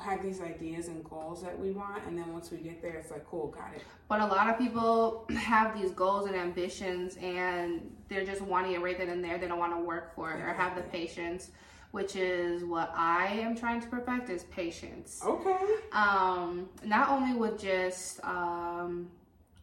have 0.02 0.22
these 0.22 0.40
ideas 0.40 0.88
and 0.88 1.02
goals 1.08 1.42
that 1.42 1.58
we 1.58 1.70
want, 1.72 2.04
and 2.06 2.16
then 2.18 2.32
once 2.32 2.50
we 2.50 2.58
get 2.58 2.80
there, 2.82 2.94
it's 2.94 3.10
like, 3.10 3.26
cool, 3.26 3.48
got 3.48 3.72
it. 3.74 3.82
But 4.08 4.20
a 4.20 4.26
lot 4.26 4.48
of 4.48 4.58
people 4.58 5.26
have 5.36 5.78
these 5.80 5.90
goals 5.92 6.26
and 6.26 6.36
ambitions 6.36 7.16
and 7.22 7.90
they're 8.08 8.24
just 8.24 8.40
wanting 8.42 8.72
it 8.72 8.80
right 8.80 8.96
then 8.98 9.08
and 9.08 9.22
there. 9.24 9.38
They 9.38 9.48
don't 9.48 9.58
want 9.58 9.72
to 9.74 9.80
work 9.80 10.14
for 10.14 10.32
it 10.32 10.40
or 10.40 10.52
have 10.52 10.74
the 10.76 10.82
patience. 10.82 11.50
which 11.90 12.16
is 12.16 12.64
what 12.64 12.92
I 12.94 13.26
am 13.28 13.56
trying 13.56 13.80
to 13.80 13.88
perfect 13.88 14.28
is 14.28 14.44
patience. 14.44 15.20
Okay. 15.24 15.56
Um, 15.92 16.68
not 16.84 17.08
only 17.08 17.34
with 17.36 17.58
just 17.58 18.22
um, 18.24 19.10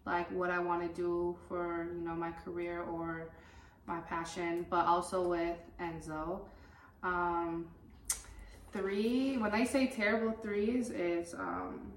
like 0.05 0.29
what 0.31 0.49
I 0.49 0.59
want 0.59 0.81
to 0.81 1.01
do 1.01 1.35
for 1.47 1.87
you 1.95 2.01
know 2.01 2.15
my 2.15 2.31
career 2.31 2.81
or 2.81 3.29
my 3.87 3.99
passion, 3.99 4.65
but 4.69 4.85
also 4.87 5.27
with 5.27 5.57
Enzo. 5.79 6.39
Um, 7.03 7.67
three. 8.75 9.37
When 9.37 9.51
I 9.51 9.63
say 9.63 9.87
terrible 9.87 10.33
threes, 10.41 10.89
is 10.89 11.33
um, 11.33 11.91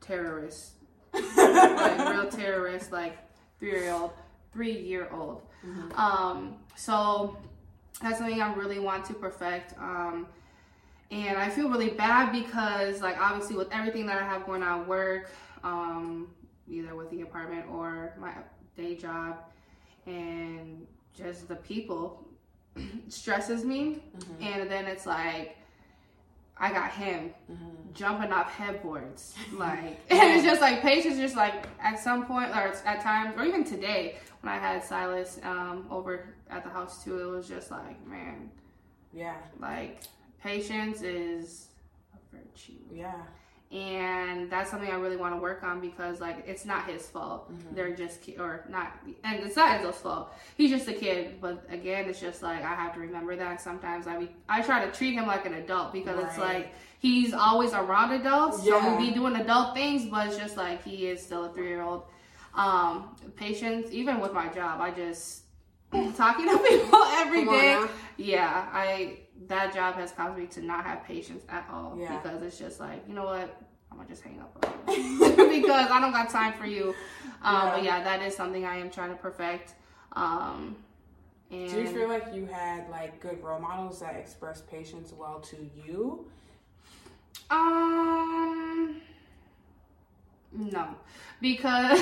terrorists, 0.00 0.72
like 1.12 2.12
real 2.12 2.28
terrorists, 2.28 2.92
like 2.92 3.18
three 3.58 3.70
year 3.70 3.92
old, 3.92 4.12
three 4.52 4.78
year 4.78 5.08
old. 5.12 5.42
Um, 5.96 6.56
so 6.76 7.36
that's 8.02 8.18
something 8.18 8.40
I 8.40 8.54
really 8.54 8.78
want 8.78 9.04
to 9.06 9.14
perfect. 9.14 9.74
Um, 9.78 10.26
and 11.10 11.38
I 11.38 11.48
feel 11.48 11.70
really 11.70 11.90
bad 11.90 12.32
because, 12.32 13.00
like, 13.00 13.18
obviously, 13.18 13.56
with 13.56 13.72
everything 13.72 14.06
that 14.06 14.22
I 14.22 14.26
have 14.26 14.44
going 14.44 14.62
on 14.62 14.82
at 14.82 14.88
work, 14.88 15.30
um, 15.64 16.28
either 16.68 16.94
with 16.94 17.10
the 17.10 17.22
apartment 17.22 17.64
or 17.70 18.14
my 18.20 18.32
day 18.76 18.94
job, 18.94 19.38
and 20.06 20.86
just 21.16 21.48
the 21.48 21.56
people 21.56 22.28
stresses 23.08 23.64
me. 23.64 24.02
And 24.40 24.70
then 24.70 24.84
it's 24.84 25.06
like, 25.06 25.57
I 26.60 26.72
got 26.72 26.90
him 26.92 27.32
jumping 27.94 28.32
off 28.32 28.50
headboards, 28.52 29.34
like, 29.52 30.00
and 30.10 30.32
it's 30.34 30.44
just 30.44 30.60
like 30.60 30.82
patience. 30.82 31.16
Just 31.16 31.36
like 31.36 31.66
at 31.80 31.98
some 32.00 32.26
point, 32.26 32.50
or 32.50 32.74
at 32.84 33.00
times, 33.00 33.34
or 33.36 33.44
even 33.44 33.64
today, 33.64 34.16
when 34.42 34.52
I 34.52 34.58
had 34.58 34.82
Silas 34.84 35.40
um, 35.44 35.86
over 35.90 36.26
at 36.50 36.64
the 36.64 36.70
house 36.70 37.04
too, 37.04 37.18
it 37.20 37.26
was 37.30 37.46
just 37.48 37.70
like, 37.70 38.04
man, 38.06 38.50
Yeah. 39.12 39.36
like 39.60 40.02
patience 40.42 41.02
is 41.02 41.68
a 42.14 42.36
virtue 42.36 42.72
Yeah. 42.92 43.14
And 43.70 44.50
that's 44.50 44.70
something 44.70 44.88
i 44.90 44.94
really 44.94 45.16
want 45.16 45.34
to 45.34 45.38
work 45.40 45.62
on 45.62 45.78
because 45.78 46.20
like 46.20 46.42
it's 46.46 46.64
not 46.64 46.88
his 46.88 47.06
fault. 47.06 47.52
They're 47.74 47.94
just 47.94 48.22
ki- 48.22 48.36
or 48.38 48.64
not 48.68 48.98
and 49.24 49.40
it's 49.44 49.56
not 49.56 49.78
enzo's 49.78 49.96
fault. 49.98 50.32
He's 50.56 50.70
just 50.70 50.88
a 50.88 50.94
kid 50.94 51.38
but 51.40 51.66
again 51.70 52.08
it's 52.08 52.18
just 52.20 52.42
like 52.42 52.62
i 52.64 52.74
have 52.74 52.94
to 52.94 53.00
remember 53.00 53.36
that 53.36 53.60
sometimes 53.60 54.06
i 54.06 54.16
be 54.18 54.30
i 54.48 54.62
try 54.62 54.84
to 54.84 54.90
treat 54.90 55.12
him 55.14 55.26
like 55.26 55.44
an 55.44 55.54
adult 55.54 55.92
because 55.92 56.18
it's 56.24 56.38
like 56.38 56.72
he's 56.98 57.34
always 57.34 57.74
around 57.74 58.12
adults 58.12 58.62
so 58.64 58.70
Yeah. 58.78 58.96
we 58.98 59.08
be 59.08 59.14
doing 59.14 59.36
adult 59.36 59.74
things 59.74 60.06
but 60.06 60.28
it's 60.28 60.38
just 60.38 60.56
like 60.56 60.82
he 60.82 61.06
is 61.08 61.22
still 61.22 61.44
a 61.44 61.52
three-year-old. 61.52 62.04
Um 62.54 63.14
patience 63.36 63.88
even 63.92 64.18
with 64.20 64.32
my 64.32 64.48
job 64.48 64.80
i 64.80 64.90
just 64.90 65.42
talking 66.16 66.46
to 66.48 66.58
people 66.68 67.02
every 67.22 67.44
Come 67.44 67.54
day 67.54 67.86
yeah 68.16 68.66
i 68.72 69.18
that 69.46 69.72
job 69.72 69.94
has 69.94 70.10
caused 70.12 70.36
me 70.36 70.46
to 70.46 70.60
not 70.64 70.84
have 70.84 71.04
patience 71.04 71.44
at 71.48 71.66
all 71.72 71.96
Yeah. 71.98 72.16
because 72.18 72.42
it's 72.42 72.58
just 72.58 72.80
like 72.80 73.02
you 73.08 73.14
know 73.14 73.24
what 73.24 73.56
i'm 73.90 73.96
gonna 73.96 74.08
just 74.08 74.22
hang 74.22 74.40
up 74.40 74.60
because 74.86 75.90
i 75.90 76.00
don't 76.00 76.12
got 76.12 76.28
time 76.28 76.54
for 76.54 76.66
you 76.66 76.94
um 77.42 77.70
but 77.70 77.82
yeah 77.84 78.02
that 78.02 78.20
is 78.22 78.34
something 78.36 78.64
i 78.64 78.76
am 78.76 78.90
trying 78.90 79.10
to 79.10 79.16
perfect 79.16 79.74
um 80.14 80.74
and 81.50 81.70
Do 81.70 81.80
you 81.80 81.86
feel 81.88 82.08
like 82.08 82.26
you 82.34 82.44
had 82.46 82.88
like 82.90 83.20
good 83.20 83.42
role 83.42 83.60
models 83.60 84.00
that 84.00 84.16
expressed 84.16 84.68
patience 84.70 85.12
well 85.12 85.40
to 85.40 85.56
you? 85.86 86.26
um 87.50 89.00
no 90.52 90.88
because 91.40 92.00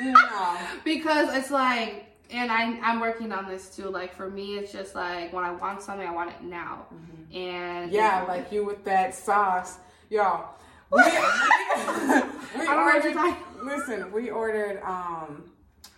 No. 0.00 0.56
because 0.84 1.34
it's 1.34 1.50
like 1.50 2.07
and 2.30 2.50
I, 2.52 2.78
i'm 2.82 3.00
working 3.00 3.32
on 3.32 3.48
this 3.48 3.74
too 3.74 3.88
like 3.90 4.14
for 4.14 4.28
me 4.30 4.58
it's 4.58 4.72
just 4.72 4.94
like 4.94 5.32
when 5.32 5.44
i 5.44 5.50
want 5.50 5.82
something 5.82 6.06
i 6.06 6.12
want 6.12 6.30
it 6.30 6.42
now 6.42 6.86
and 7.34 7.92
Yeah, 7.92 8.24
like 8.26 8.50
you 8.50 8.64
with 8.64 8.84
that 8.84 9.14
sauce, 9.14 9.78
y'all. 10.10 10.54
We, 10.90 10.96
we 11.02 11.06
I 11.06 12.22
don't 12.56 12.66
know 12.66 12.84
what 12.86 13.04
you're 13.04 13.18
ordered. 13.18 13.36
Listen, 13.62 14.12
we 14.12 14.30
ordered 14.30 14.80
um, 14.82 15.44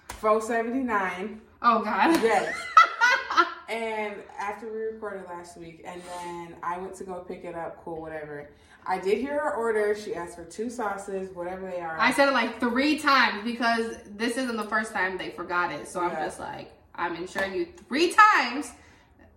four 0.08 0.42
seventy 0.42 0.80
nine. 0.82 1.40
oh 1.62 1.84
god 1.84 2.20
Yes. 2.20 2.56
and 3.68 4.16
after 4.36 4.66
we 4.72 4.80
recorded 4.80 5.26
last 5.26 5.56
week, 5.56 5.82
and 5.84 6.02
then 6.02 6.56
I 6.64 6.78
went 6.78 6.96
to 6.96 7.04
go 7.04 7.20
pick 7.20 7.44
it 7.44 7.54
up. 7.54 7.84
Cool, 7.84 8.00
whatever. 8.00 8.50
I 8.86 8.98
did 8.98 9.18
hear 9.18 9.38
her 9.38 9.54
order. 9.54 9.94
She 9.94 10.14
asked 10.14 10.36
for 10.36 10.44
two 10.44 10.70
sauces, 10.70 11.34
whatever 11.34 11.70
they 11.70 11.80
are. 11.80 11.96
I 11.98 12.12
said 12.12 12.28
it 12.28 12.32
like 12.32 12.60
three 12.60 12.98
times 12.98 13.44
because 13.44 13.96
this 14.16 14.36
isn't 14.36 14.56
the 14.56 14.64
first 14.64 14.92
time 14.92 15.18
they 15.18 15.30
forgot 15.30 15.72
it. 15.72 15.88
So 15.88 16.00
I'm 16.00 16.12
just 16.12 16.40
like, 16.40 16.72
I'm 16.94 17.16
ensuring 17.16 17.54
you 17.54 17.66
three 17.88 18.12
times 18.12 18.72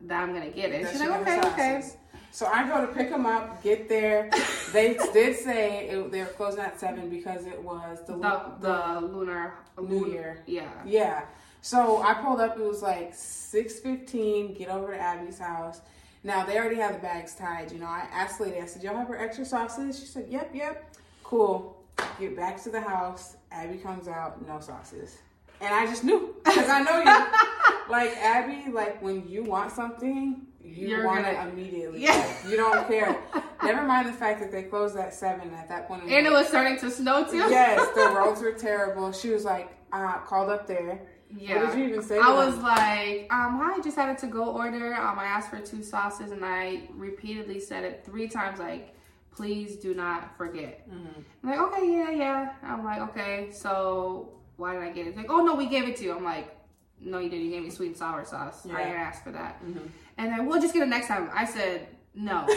that 0.02 0.22
I'm 0.22 0.34
gonna 0.34 0.50
get 0.50 0.72
it. 0.72 0.90
She's 0.90 1.02
she 1.02 1.08
like, 1.08 1.22
okay, 1.22 1.40
okay. 1.50 1.84
So 2.32 2.48
I 2.48 2.68
go 2.68 2.86
to 2.86 2.92
pick 2.92 3.12
them 3.12 3.26
up, 3.26 3.62
get 3.64 3.88
there. 3.88 4.30
They 4.74 4.98
did 5.14 5.38
say 5.38 5.90
it, 5.90 6.12
they 6.12 6.22
were 6.22 6.26
closing 6.26 6.62
at 6.62 6.80
seven 6.80 7.08
because 7.08 7.46
it 7.46 7.62
was 7.62 8.00
the 8.08 8.14
The 8.18 8.52
the 8.60 9.02
lunar 9.06 9.54
New 9.80 10.08
Year. 10.08 10.42
Yeah. 10.48 10.68
Yeah. 10.84 11.26
So 11.62 12.02
I 12.02 12.16
pulled 12.16 12.42
up. 12.42 12.58
It 12.58 12.64
was 12.64 12.82
like 12.82 13.14
six 13.14 13.80
fifteen. 13.80 14.56
Get 14.56 14.70
over 14.70 14.92
to 14.94 15.00
Abby's 15.00 15.38
house. 15.38 15.82
Now 16.24 16.46
they 16.46 16.58
already 16.58 16.78
have 16.78 16.94
the 16.94 17.00
bags 17.00 17.36
tied. 17.36 17.72
You 17.72 17.80
know, 17.80 17.88
I 17.88 18.08
asked 18.12 18.38
the 18.40 18.46
lady. 18.46 18.60
I 18.62 18.66
said, 18.66 18.84
"Y'all 18.84 18.96
have 18.98 19.08
her 19.08 19.18
extra 19.20 19.46
sauces?" 19.46 20.00
She 20.00 20.06
said, 20.06 20.28
"Yep, 20.30 20.52
yep." 20.54 20.96
Cool. 21.24 21.78
Get 22.20 22.36
back 22.36 22.62
to 22.64 22.70
the 22.70 22.82
house. 22.82 23.36
Abby 23.52 23.78
comes 23.78 24.08
out, 24.08 24.46
no 24.48 24.60
sauces, 24.60 25.18
and 25.62 25.74
I 25.74 25.86
just 25.86 26.04
knew 26.04 26.36
because 26.44 26.70
I 26.70 26.82
know 26.82 27.00
you. 27.00 27.90
like 27.92 28.16
Abby, 28.18 28.72
like 28.72 29.02
when 29.02 29.28
you 29.28 29.44
want 29.44 29.72
something, 29.72 30.48
you 30.64 30.88
You're 30.88 31.06
want 31.06 31.26
gonna- 31.26 31.48
it 31.50 31.52
immediately. 31.54 32.02
Yeah. 32.02 32.16
Like, 32.18 32.52
you 32.52 32.58
don't 32.58 32.88
care. 32.88 33.16
Never 33.64 33.84
mind 33.84 34.08
the 34.10 34.14
fact 34.14 34.40
that 34.42 34.52
they 34.52 34.64
closed 34.64 34.98
at 34.98 35.14
seven. 35.14 35.54
At 35.54 35.70
that 35.70 35.88
point, 35.88 36.04
And 36.04 36.26
it 36.28 36.32
was 36.32 36.48
starting 36.48 36.78
to 36.80 36.90
snow 36.92 37.26
too. 37.26 37.38
yes, 37.38 37.80
the 37.96 38.10
roads 38.16 38.42
were 38.42 38.52
terrible. 38.54 39.12
She 39.12 39.30
was 39.30 39.46
like, 39.46 39.72
uh, 39.94 40.20
called 40.20 40.50
up 40.50 40.68
there. 40.68 41.02
Yeah. 41.36 41.64
What 41.64 41.72
did 41.72 41.80
you 41.80 41.86
even 41.90 42.02
say? 42.04 42.20
I 42.20 42.34
was 42.34 42.56
them? 42.56 42.64
like, 42.64 43.28
um, 43.32 43.60
I 43.62 43.80
just 43.84 43.96
had 43.96 44.10
a 44.16 44.20
to 44.20 44.28
go 44.28 44.46
order. 44.52 44.94
Um, 44.94 45.18
I 45.20 45.26
asked 45.26 45.50
for 45.50 45.60
two 45.60 45.82
sauces 45.84 46.32
and 46.32 46.44
I 46.46 46.84
repeatedly 46.94 47.60
said 47.60 47.84
it 47.84 48.04
three 48.06 48.28
times, 48.28 48.60
like, 48.60 48.96
please 49.36 49.78
do 49.78 49.94
not 49.96 50.38
forget. 50.38 50.88
Mhm. 50.90 51.24
I'm 51.44 51.50
like, 51.50 51.60
okay, 51.60 51.92
yeah, 51.92 52.10
yeah. 52.12 52.54
I'm 52.62 52.84
like, 52.84 53.02
okay, 53.10 53.50
so 53.52 54.30
why 54.58 54.74
did 54.74 54.84
I 54.84 54.90
get 54.92 55.08
it? 55.08 55.10
It's 55.10 55.18
like, 55.18 55.32
oh 55.32 55.44
no, 55.44 55.56
we 55.56 55.66
gave 55.68 55.88
it 55.88 55.96
to 55.98 56.04
you. 56.04 56.16
I'm 56.16 56.24
like, 56.24 56.56
no, 57.00 57.18
you 57.18 57.30
didn't. 57.30 57.46
You 57.46 57.52
gave 57.52 57.64
me 57.64 57.70
sweet 57.70 57.88
and 57.88 57.98
sour 57.98 58.24
sauce. 58.24 58.66
Yeah. 58.66 58.76
I 58.76 58.84
didn't 58.84 59.00
ask 59.00 59.24
for 59.24 59.32
that. 59.32 59.64
Mhm. 59.66 59.90
And 60.18 60.32
then 60.32 60.46
we'll 60.46 60.62
just 60.62 60.74
get 60.74 60.84
it 60.84 60.90
next 60.90 61.08
time. 61.08 61.30
I 61.34 61.46
said 61.46 61.88
no. 62.16 62.46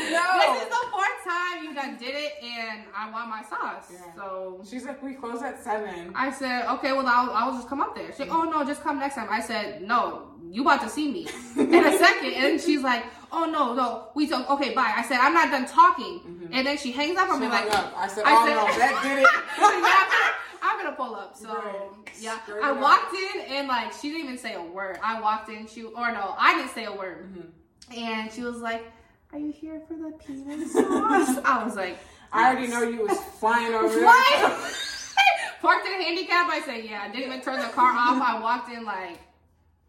No. 0.00 0.26
This 0.40 0.62
is 0.62 0.68
the 0.68 0.86
fourth 0.90 1.24
time 1.24 1.62
you 1.62 1.74
done 1.74 1.96
did 1.98 2.14
it, 2.14 2.32
and 2.42 2.84
I 2.96 3.10
want 3.10 3.28
my 3.28 3.42
sauce. 3.42 3.92
Yeah. 3.92 3.98
So 4.16 4.62
She's 4.68 4.84
like, 4.84 5.02
we 5.02 5.12
close 5.12 5.42
at 5.42 5.62
seven. 5.62 6.10
I 6.16 6.32
said, 6.32 6.66
okay, 6.74 6.92
well, 6.92 7.06
I'll, 7.06 7.30
I'll 7.30 7.52
just 7.54 7.68
come 7.68 7.80
up 7.80 7.94
there. 7.94 8.06
She's 8.10 8.20
like, 8.20 8.32
oh, 8.32 8.44
no, 8.44 8.64
just 8.64 8.80
come 8.82 8.98
next 8.98 9.14
time. 9.16 9.28
I 9.30 9.40
said, 9.40 9.82
no, 9.82 10.28
you 10.50 10.62
about 10.62 10.80
to 10.82 10.88
see 10.88 11.12
me 11.12 11.28
in 11.58 11.74
a 11.84 11.96
second. 11.98 12.32
And 12.32 12.60
she's 12.60 12.80
like, 12.82 13.04
oh, 13.30 13.44
no, 13.44 13.74
no, 13.74 14.08
we 14.14 14.26
don't, 14.26 14.48
okay, 14.50 14.74
bye. 14.74 14.92
I 14.96 15.02
said, 15.02 15.18
I'm 15.20 15.34
not 15.34 15.50
done 15.50 15.66
talking. 15.66 16.48
And 16.50 16.66
then 16.66 16.78
she 16.78 16.90
hangs 16.92 17.18
up 17.18 17.28
on 17.28 17.36
She 17.38 17.44
me 17.44 17.48
like, 17.52 17.72
up. 17.74 17.92
I 17.96 18.08
said, 18.08 18.24
I 18.26 18.32
oh 18.34 18.46
said- 18.46 18.54
no, 18.54 18.78
that 18.78 19.02
did 19.02 19.18
it. 19.22 20.36
I'm 20.62 20.78
gonna 20.82 20.96
pull 20.96 21.14
up. 21.14 21.36
So 21.36 21.48
Right. 21.48 21.74
yeah, 22.20 22.40
Straight 22.42 22.62
I 22.64 22.70
up. 22.70 22.80
walked 22.80 23.14
in 23.14 23.40
and 23.48 23.68
like 23.68 23.92
she 23.92 24.10
didn't 24.10 24.24
even 24.24 24.38
say 24.38 24.54
a 24.54 24.62
word. 24.62 24.98
I 25.02 25.20
walked 25.20 25.48
in, 25.50 25.66
she 25.66 25.84
or 25.84 26.12
no, 26.12 26.34
I 26.38 26.54
didn't 26.56 26.70
say 26.72 26.84
a 26.84 26.92
word, 26.92 27.30
Mm-hmm. 27.32 27.48
And 27.94 28.32
she 28.32 28.42
was 28.42 28.58
like, 28.58 28.90
"Are 29.32 29.38
you 29.38 29.52
here 29.52 29.80
for 29.86 29.94
the 29.94 30.12
peanut 30.24 30.68
sauce?" 30.70 31.38
I 31.44 31.62
was 31.64 31.76
like, 31.76 31.98
I 32.32 32.46
already 32.50 32.68
know 32.68 32.82
you 32.82 33.02
was 33.06 33.18
flying 33.38 33.74
over 33.74 33.94
there. 33.94 34.04
What? 34.04 34.76
Parked 35.60 35.86
in 35.86 35.92
a 35.92 36.02
handicap. 36.04 36.48
I 36.50 36.62
said, 36.64 36.84
"Yeah." 36.84 37.02
I 37.02 37.08
didn't 37.08 37.26
even 37.26 37.40
turn 37.42 37.58
the 37.60 37.68
car 37.68 37.92
off. 37.92 38.20
I 38.22 38.40
walked 38.40 38.70
in 38.72 38.84
like, 38.84 39.18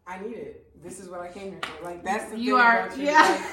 I 0.06 0.18
need 0.18 0.36
it. 0.36 0.82
This 0.82 0.98
is 0.98 1.08
what 1.08 1.20
I 1.20 1.28
came 1.28 1.50
here 1.52 1.60
for. 1.62 1.84
Like 1.84 2.04
that's 2.04 2.30
the 2.30 2.38
"You 2.38 2.56
are, 2.56 2.90
you. 2.96 3.04
yeah." 3.04 3.44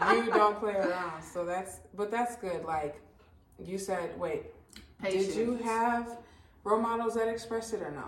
Like, 0.00 0.16
you 0.24 0.32
don't 0.32 0.58
play 0.58 0.74
around. 0.74 1.22
So 1.22 1.44
that's, 1.44 1.80
but 1.94 2.10
that's 2.10 2.36
good. 2.36 2.64
Like 2.64 3.00
you 3.62 3.78
said, 3.78 4.18
wait, 4.18 4.44
did 5.02 5.34
you 5.34 5.56
have 5.62 6.18
role 6.64 6.80
models 6.80 7.14
that 7.14 7.28
expressed 7.28 7.74
it 7.74 7.82
or 7.82 7.90
no? 7.90 8.04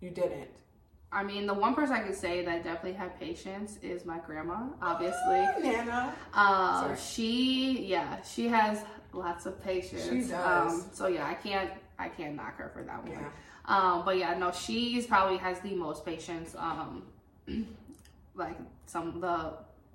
You 0.00 0.10
didn't. 0.10 0.48
I 1.12 1.22
mean, 1.22 1.46
the 1.46 1.54
one 1.54 1.74
person 1.74 1.94
I 1.94 2.00
could 2.00 2.14
say 2.14 2.42
that 2.44 2.64
definitely 2.64 2.94
had 2.94 3.18
patience 3.20 3.78
is 3.82 4.06
my 4.06 4.18
grandma. 4.18 4.68
Obviously, 4.80 5.46
Nana. 5.62 6.14
Uh, 6.32 6.94
she, 6.96 7.86
yeah, 7.86 8.22
she 8.22 8.48
has 8.48 8.82
lots 9.12 9.44
of 9.44 9.62
patience. 9.62 10.08
She 10.08 10.22
does. 10.22 10.72
Um, 10.72 10.84
so 10.92 11.08
yeah, 11.08 11.26
I 11.26 11.34
can't, 11.34 11.70
I 11.98 12.08
can't 12.08 12.34
knock 12.34 12.56
her 12.56 12.70
for 12.72 12.82
that 12.82 13.02
one. 13.02 13.12
Yeah. 13.12 13.28
Um, 13.66 14.04
but 14.06 14.16
yeah, 14.16 14.36
no, 14.38 14.52
she's 14.52 15.06
probably 15.06 15.36
has 15.36 15.60
the 15.60 15.74
most 15.74 16.06
patience. 16.06 16.56
Um, 16.58 17.02
like 18.34 18.56
some 18.86 19.20
the, 19.20 19.52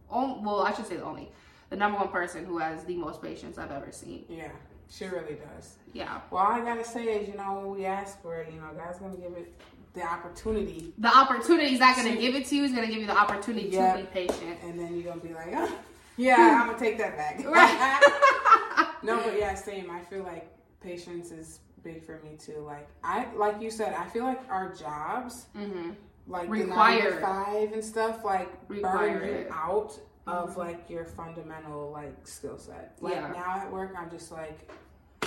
on, 0.10 0.44
well, 0.44 0.62
I 0.62 0.72
should 0.74 0.86
say 0.86 0.98
the 0.98 1.04
only, 1.04 1.32
the 1.72 1.76
number 1.76 1.98
one 1.98 2.10
person 2.10 2.46
who 2.46 2.60
has 2.60 2.84
the 2.84 2.96
most 2.96 3.24
patience 3.24 3.58
I've 3.58 3.72
ever 3.72 3.92
seen. 3.92 4.24
Yeah, 4.30 4.52
she 4.88 5.06
really 5.06 5.36
does. 5.36 5.78
Yeah. 5.94 6.22
Well, 6.30 6.46
all 6.46 6.52
I 6.52 6.60
gotta 6.60 6.86
say 6.86 7.06
is, 7.06 7.28
you 7.28 7.36
know, 7.36 7.60
when 7.60 7.76
we 7.76 7.86
ask 7.86 8.22
for 8.22 8.36
it, 8.36 8.54
you 8.54 8.60
know, 8.60 8.68
God's 8.78 9.00
gonna 9.00 9.18
give 9.18 9.34
it 9.34 9.52
the 9.98 10.04
opportunity. 10.06 10.94
The 11.00 11.08
opportunity 11.16 11.74
is 11.74 11.80
not 11.80 11.96
going 11.96 12.14
to 12.14 12.22
give 12.22 12.36
it 12.36 12.46
to 12.48 12.56
you. 12.56 12.64
It's 12.64 12.74
going 12.74 12.86
to 12.88 12.92
give 12.92 13.02
you 13.02 13.08
the 13.08 13.18
opportunity 13.18 13.70
Yep. 13.70 13.96
to 13.96 14.02
be 14.04 14.08
patient. 14.08 14.58
And 14.64 14.80
then 14.80 14.94
you're 14.94 15.04
gonna 15.12 15.22
be 15.22 15.34
like, 15.34 15.52
"Ah, 15.56 15.72
yeah, 16.18 16.60
I'm 16.62 16.68
gonna 16.68 16.78
take 16.80 16.98
that 17.00 17.18
back. 17.18 17.40
Right. 17.46 18.88
no, 19.04 19.18
but 19.24 19.38
yeah, 19.38 19.56
same. 19.56 19.90
I 19.92 20.02
feel 20.02 20.24
like 20.24 20.50
patience 20.82 21.32
is 21.32 21.60
big 21.84 22.04
for 22.06 22.20
me 22.24 22.38
too. 22.38 22.60
Like 22.60 22.88
I, 23.04 23.26
like 23.36 23.62
you 23.62 23.72
said, 23.72 23.94
I 23.94 24.06
feel 24.08 24.24
like 24.24 24.42
our 24.50 24.74
jobs, 24.74 25.48
hmm 25.56 25.92
like 26.28 26.50
Require- 26.50 27.12
to 27.12 27.22
five 27.22 27.72
and 27.72 27.84
stuff, 27.84 28.24
like 28.26 28.50
Require 28.68 29.20
burn 29.20 29.30
you 29.30 29.48
out 29.52 29.98
of 30.28 30.54
Mhm. 30.56 30.58
like 30.58 30.90
your 30.90 31.06
fundamental 31.06 31.90
like 31.92 32.28
skill 32.28 32.58
set. 32.58 32.98
Like 33.02 33.16
Yeah. 33.16 33.28
now 33.32 33.56
at 33.62 33.72
work, 33.72 33.96
I'm 33.98 34.10
just 34.12 34.32
like, 34.32 34.70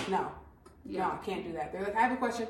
no, 0.09 0.31
no, 0.85 1.11
I 1.11 1.17
can't 1.25 1.43
do 1.45 1.53
that. 1.55 1.73
They're 1.73 1.83
like, 1.85 1.97
I 1.97 2.01
have 2.03 2.13
a 2.13 2.17
question. 2.17 2.47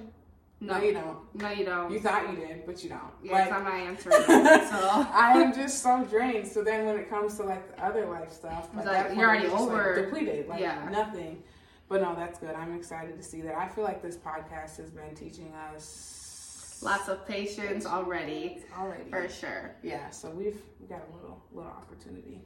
No, 0.63 0.79
you 0.81 0.93
don't. 0.93 1.19
no, 1.35 1.49
you 1.51 1.65
don't. 1.65 1.91
You 1.91 2.01
thought 2.01 2.29
you 2.31 2.37
did, 2.37 2.67
but 2.67 2.83
you 2.85 2.91
don't. 2.91 3.01
yeah, 3.23 3.33
Like, 3.33 3.53
I'm 3.53 3.65
not 3.65 3.73
answering. 3.75 4.23
so 4.27 5.07
I 5.11 5.33
am 5.43 5.55
just 5.55 5.83
so 5.83 6.05
drained. 6.05 6.47
So 6.47 6.63
then 6.63 6.85
when 6.85 6.97
it 6.97 7.09
comes 7.09 7.37
to 7.39 7.45
like 7.45 7.75
the 7.77 7.83
other 7.85 8.07
life 8.07 8.31
stuff, 8.31 8.69
like, 8.75 8.85
that 8.85 9.17
you're 9.17 9.27
already 9.29 9.45
just, 9.49 9.55
like, 9.55 9.63
over- 9.71 10.05
depleted, 10.05 10.49
like 10.49 10.61
Yeah. 10.61 10.87
nothing. 10.91 11.43
But 11.89 12.03
no, 12.03 12.15
that's 12.15 12.39
good. 12.39 12.55
I'm 12.55 12.75
excited 12.77 13.17
to 13.17 13.23
see 13.23 13.41
that. 13.41 13.57
I 13.57 13.69
feel 13.69 13.85
like 13.85 14.03
this 14.03 14.17
podcast 14.17 14.77
has 14.77 14.91
been 14.91 15.15
teaching 15.15 15.53
us 15.75 16.79
lots 16.83 17.09
of 17.09 17.27
patience 17.27 17.85
already, 17.87 18.63
already. 18.79 19.11
for 19.11 19.29
sure. 19.29 19.75
Yeah, 19.83 20.11
so 20.11 20.31
we've 20.31 20.61
we 20.79 20.87
got 20.87 21.03
a 21.11 21.17
little 21.17 21.43
little 21.53 21.71
opportunity. 21.71 22.43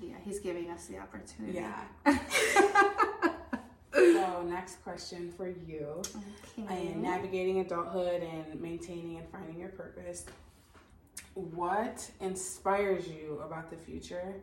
Yeah, 0.00 0.14
he's 0.24 0.40
giving 0.40 0.70
us 0.70 0.86
the 0.86 0.98
opportunity. 0.98 1.58
Yeah. 1.58 1.84
so 4.14 4.42
next 4.48 4.82
question 4.82 5.32
for 5.36 5.48
you. 5.48 6.02
okay. 6.58 6.88
in 6.88 7.02
navigating 7.02 7.60
adulthood 7.60 8.22
and 8.22 8.60
maintaining 8.60 9.18
and 9.18 9.28
finding 9.30 9.58
your 9.58 9.70
purpose, 9.70 10.24
what 11.34 12.10
inspires 12.20 13.06
you 13.08 13.40
about 13.44 13.70
the 13.70 13.76
future? 13.76 14.34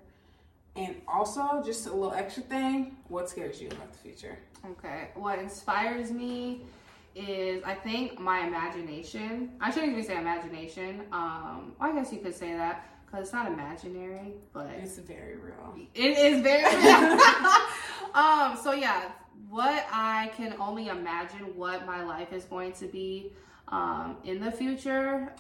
And 0.76 1.02
also, 1.08 1.64
just 1.66 1.88
a 1.88 1.92
little 1.92 2.14
extra 2.14 2.44
thing, 2.44 2.98
what 3.08 3.30
scares 3.30 3.60
you 3.60 3.68
about 3.70 3.92
the 3.92 3.98
future? 3.98 4.38
Okay. 4.64 5.10
What 5.16 5.40
inspires 5.40 6.12
me 6.12 6.62
is 7.16 7.64
I 7.64 7.74
think 7.74 8.20
my 8.20 8.46
imagination. 8.46 9.52
I 9.60 9.72
shouldn't 9.72 9.94
even 9.94 10.04
say 10.04 10.18
imagination. 10.18 11.02
Um, 11.12 11.74
I 11.80 11.92
guess 11.94 12.14
you 12.14 12.20
could 12.20 12.36
say 12.36 12.54
that 12.54 12.86
because 13.08 13.24
it's 13.26 13.34
not 13.34 13.48
imaginary, 13.52 14.34
but 14.54 14.70
It's 14.82 14.98
very 15.00 15.38
real. 15.38 15.76
it 15.96 16.18
is 16.18 16.42
very. 16.42 16.66
um. 18.14 18.58
So 18.62 18.74
yeah, 18.74 19.12
what 19.50 19.86
I 19.92 20.32
can 20.36 20.54
only 20.60 20.88
imagine 20.90 21.56
what 21.56 21.86
my 21.86 22.04
life 22.04 22.34
is 22.34 22.44
going 22.46 22.74
to 22.74 22.86
be 22.86 23.32
um, 23.70 24.18
in 24.24 24.42
the 24.42 24.52
future. 24.52 25.34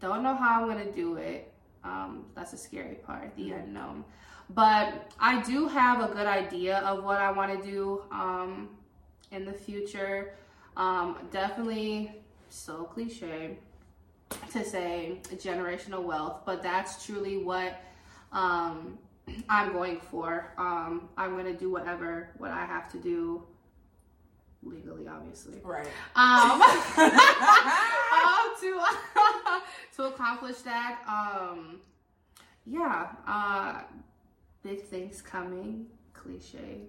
Don't 0.00 0.22
know 0.22 0.34
how 0.34 0.62
I'm 0.62 0.68
gonna 0.68 0.92
do 0.92 1.16
it. 1.16 1.52
Um, 1.84 2.26
that's 2.34 2.52
a 2.52 2.56
scary 2.58 2.96
part, 2.96 3.34
the 3.36 3.52
unknown. 3.52 4.04
But 4.50 5.10
I 5.18 5.40
do 5.42 5.66
have 5.68 6.02
a 6.02 6.12
good 6.12 6.26
idea 6.26 6.78
of 6.80 7.04
what 7.04 7.20
I 7.20 7.30
want 7.30 7.60
to 7.62 7.70
do 7.70 8.02
um, 8.10 8.68
in 9.30 9.44
the 9.44 9.52
future. 9.52 10.34
Um, 10.76 11.16
definitely 11.30 12.12
so 12.50 12.84
cliche 12.84 13.56
to 14.52 14.64
say 14.64 15.18
generational 15.34 16.02
wealth, 16.02 16.42
but 16.44 16.62
that's 16.62 17.04
truly 17.04 17.38
what 17.38 17.80
um, 18.32 18.98
I'm 19.48 19.72
going 19.72 20.00
for. 20.00 20.52
Um, 20.58 21.08
I'm 21.16 21.32
going 21.32 21.46
to 21.46 21.54
do 21.54 21.70
whatever 21.70 22.30
what 22.38 22.50
I 22.50 22.64
have 22.64 22.90
to 22.92 22.98
do 22.98 23.44
legally, 24.62 25.08
obviously 25.08 25.58
Right. 25.64 25.86
um, 26.14 26.62
um, 28.22 28.52
to 28.60 28.80
to 29.96 30.02
accomplish 30.04 30.58
that. 30.58 31.00
Um, 31.08 31.80
yeah, 32.66 33.08
uh, 33.26 33.80
big 34.62 34.82
things 34.84 35.20
coming. 35.20 35.86
Cliche. 36.12 36.82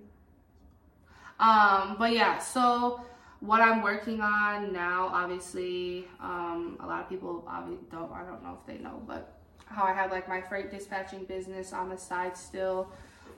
Um, 1.39 1.95
but 1.97 2.13
yeah, 2.13 2.37
so 2.37 3.01
what 3.43 3.59
I'm 3.59 3.81
working 3.81 4.21
on 4.21 4.71
now, 4.71 5.09
obviously, 5.13 6.07
um, 6.21 6.77
a 6.79 6.87
lot 6.87 7.01
of 7.01 7.09
people 7.09 7.43
obviously 7.45 7.85
don't. 7.91 8.09
I 8.13 8.23
don't 8.23 8.41
know 8.41 8.57
if 8.59 8.65
they 8.65 8.81
know, 8.81 9.01
but 9.05 9.37
how 9.65 9.83
I 9.83 9.91
have 9.91 10.11
like 10.11 10.29
my 10.29 10.39
freight 10.39 10.71
dispatching 10.71 11.25
business 11.25 11.73
on 11.73 11.89
the 11.89 11.97
side 11.97 12.37
still, 12.37 12.89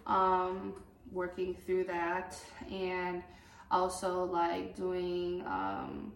um, 0.06 0.76
working 1.12 1.56
through 1.56 1.86
that, 1.86 2.38
and 2.72 3.24
also 3.72 4.26
like 4.26 4.76
doing 4.76 5.42
um, 5.48 6.14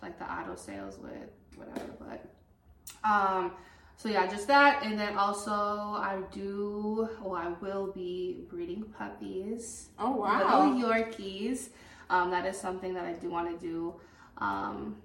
like 0.00 0.16
the 0.20 0.32
auto 0.32 0.54
sales 0.54 0.96
with 1.02 1.30
whatever. 1.56 1.94
But 1.98 2.26
um, 3.02 3.54
so 3.96 4.08
yeah, 4.08 4.28
just 4.28 4.46
that, 4.46 4.84
and 4.84 4.96
then 4.96 5.18
also 5.18 5.50
I 5.50 6.20
do. 6.30 7.08
Well, 7.20 7.34
I 7.34 7.48
will 7.60 7.90
be 7.90 8.44
breeding 8.48 8.84
puppies 8.96 9.88
Oh 9.98 10.12
wow. 10.12 10.70
little 10.70 10.92
Yorkies. 10.92 11.70
Um, 12.14 12.30
that 12.30 12.46
is 12.46 12.56
something 12.56 12.94
that 12.94 13.04
I 13.04 13.12
do 13.14 13.28
want 13.28 13.48
to 13.50 13.66
do 13.66 13.94
um, 14.38 14.96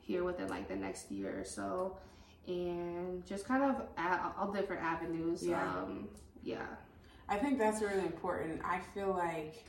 here 0.00 0.24
within 0.24 0.48
like 0.48 0.66
the 0.68 0.76
next 0.76 1.10
year 1.10 1.38
or 1.38 1.44
so, 1.44 1.98
and 2.46 3.24
just 3.26 3.46
kind 3.46 3.62
of 3.62 3.82
all 4.38 4.50
different 4.52 4.82
avenues. 4.82 5.42
Yeah. 5.42 5.62
Um, 5.62 6.08
yeah. 6.42 6.66
I 7.28 7.36
think 7.36 7.58
that's 7.58 7.82
really 7.82 8.06
important. 8.06 8.60
I 8.64 8.80
feel 8.94 9.10
like 9.10 9.64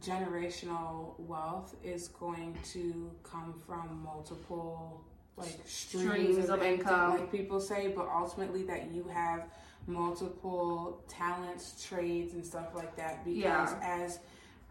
generational 0.00 1.18
wealth 1.20 1.76
is 1.84 2.08
going 2.08 2.56
to 2.72 3.10
come 3.22 3.54
from 3.66 4.02
multiple 4.02 5.04
like 5.36 5.58
streams, 5.64 6.08
Streams 6.10 6.48
of, 6.48 6.60
of 6.60 6.62
income, 6.62 7.12
income. 7.12 7.20
like 7.20 7.32
people 7.32 7.60
say, 7.60 7.88
but 7.94 8.06
ultimately 8.14 8.64
that 8.64 8.90
you 8.92 9.04
have 9.04 9.44
multiple 9.86 11.02
talents, 11.08 11.84
trades, 11.86 12.34
and 12.34 12.44
stuff 12.44 12.74
like 12.74 12.94
that. 12.96 13.24
Because 13.24 13.42
Yeah. 13.42 13.78
as 13.82 14.18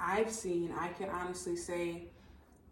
I've 0.01 0.31
seen, 0.31 0.73
I 0.77 0.89
can 0.89 1.09
honestly 1.09 1.55
say, 1.55 2.03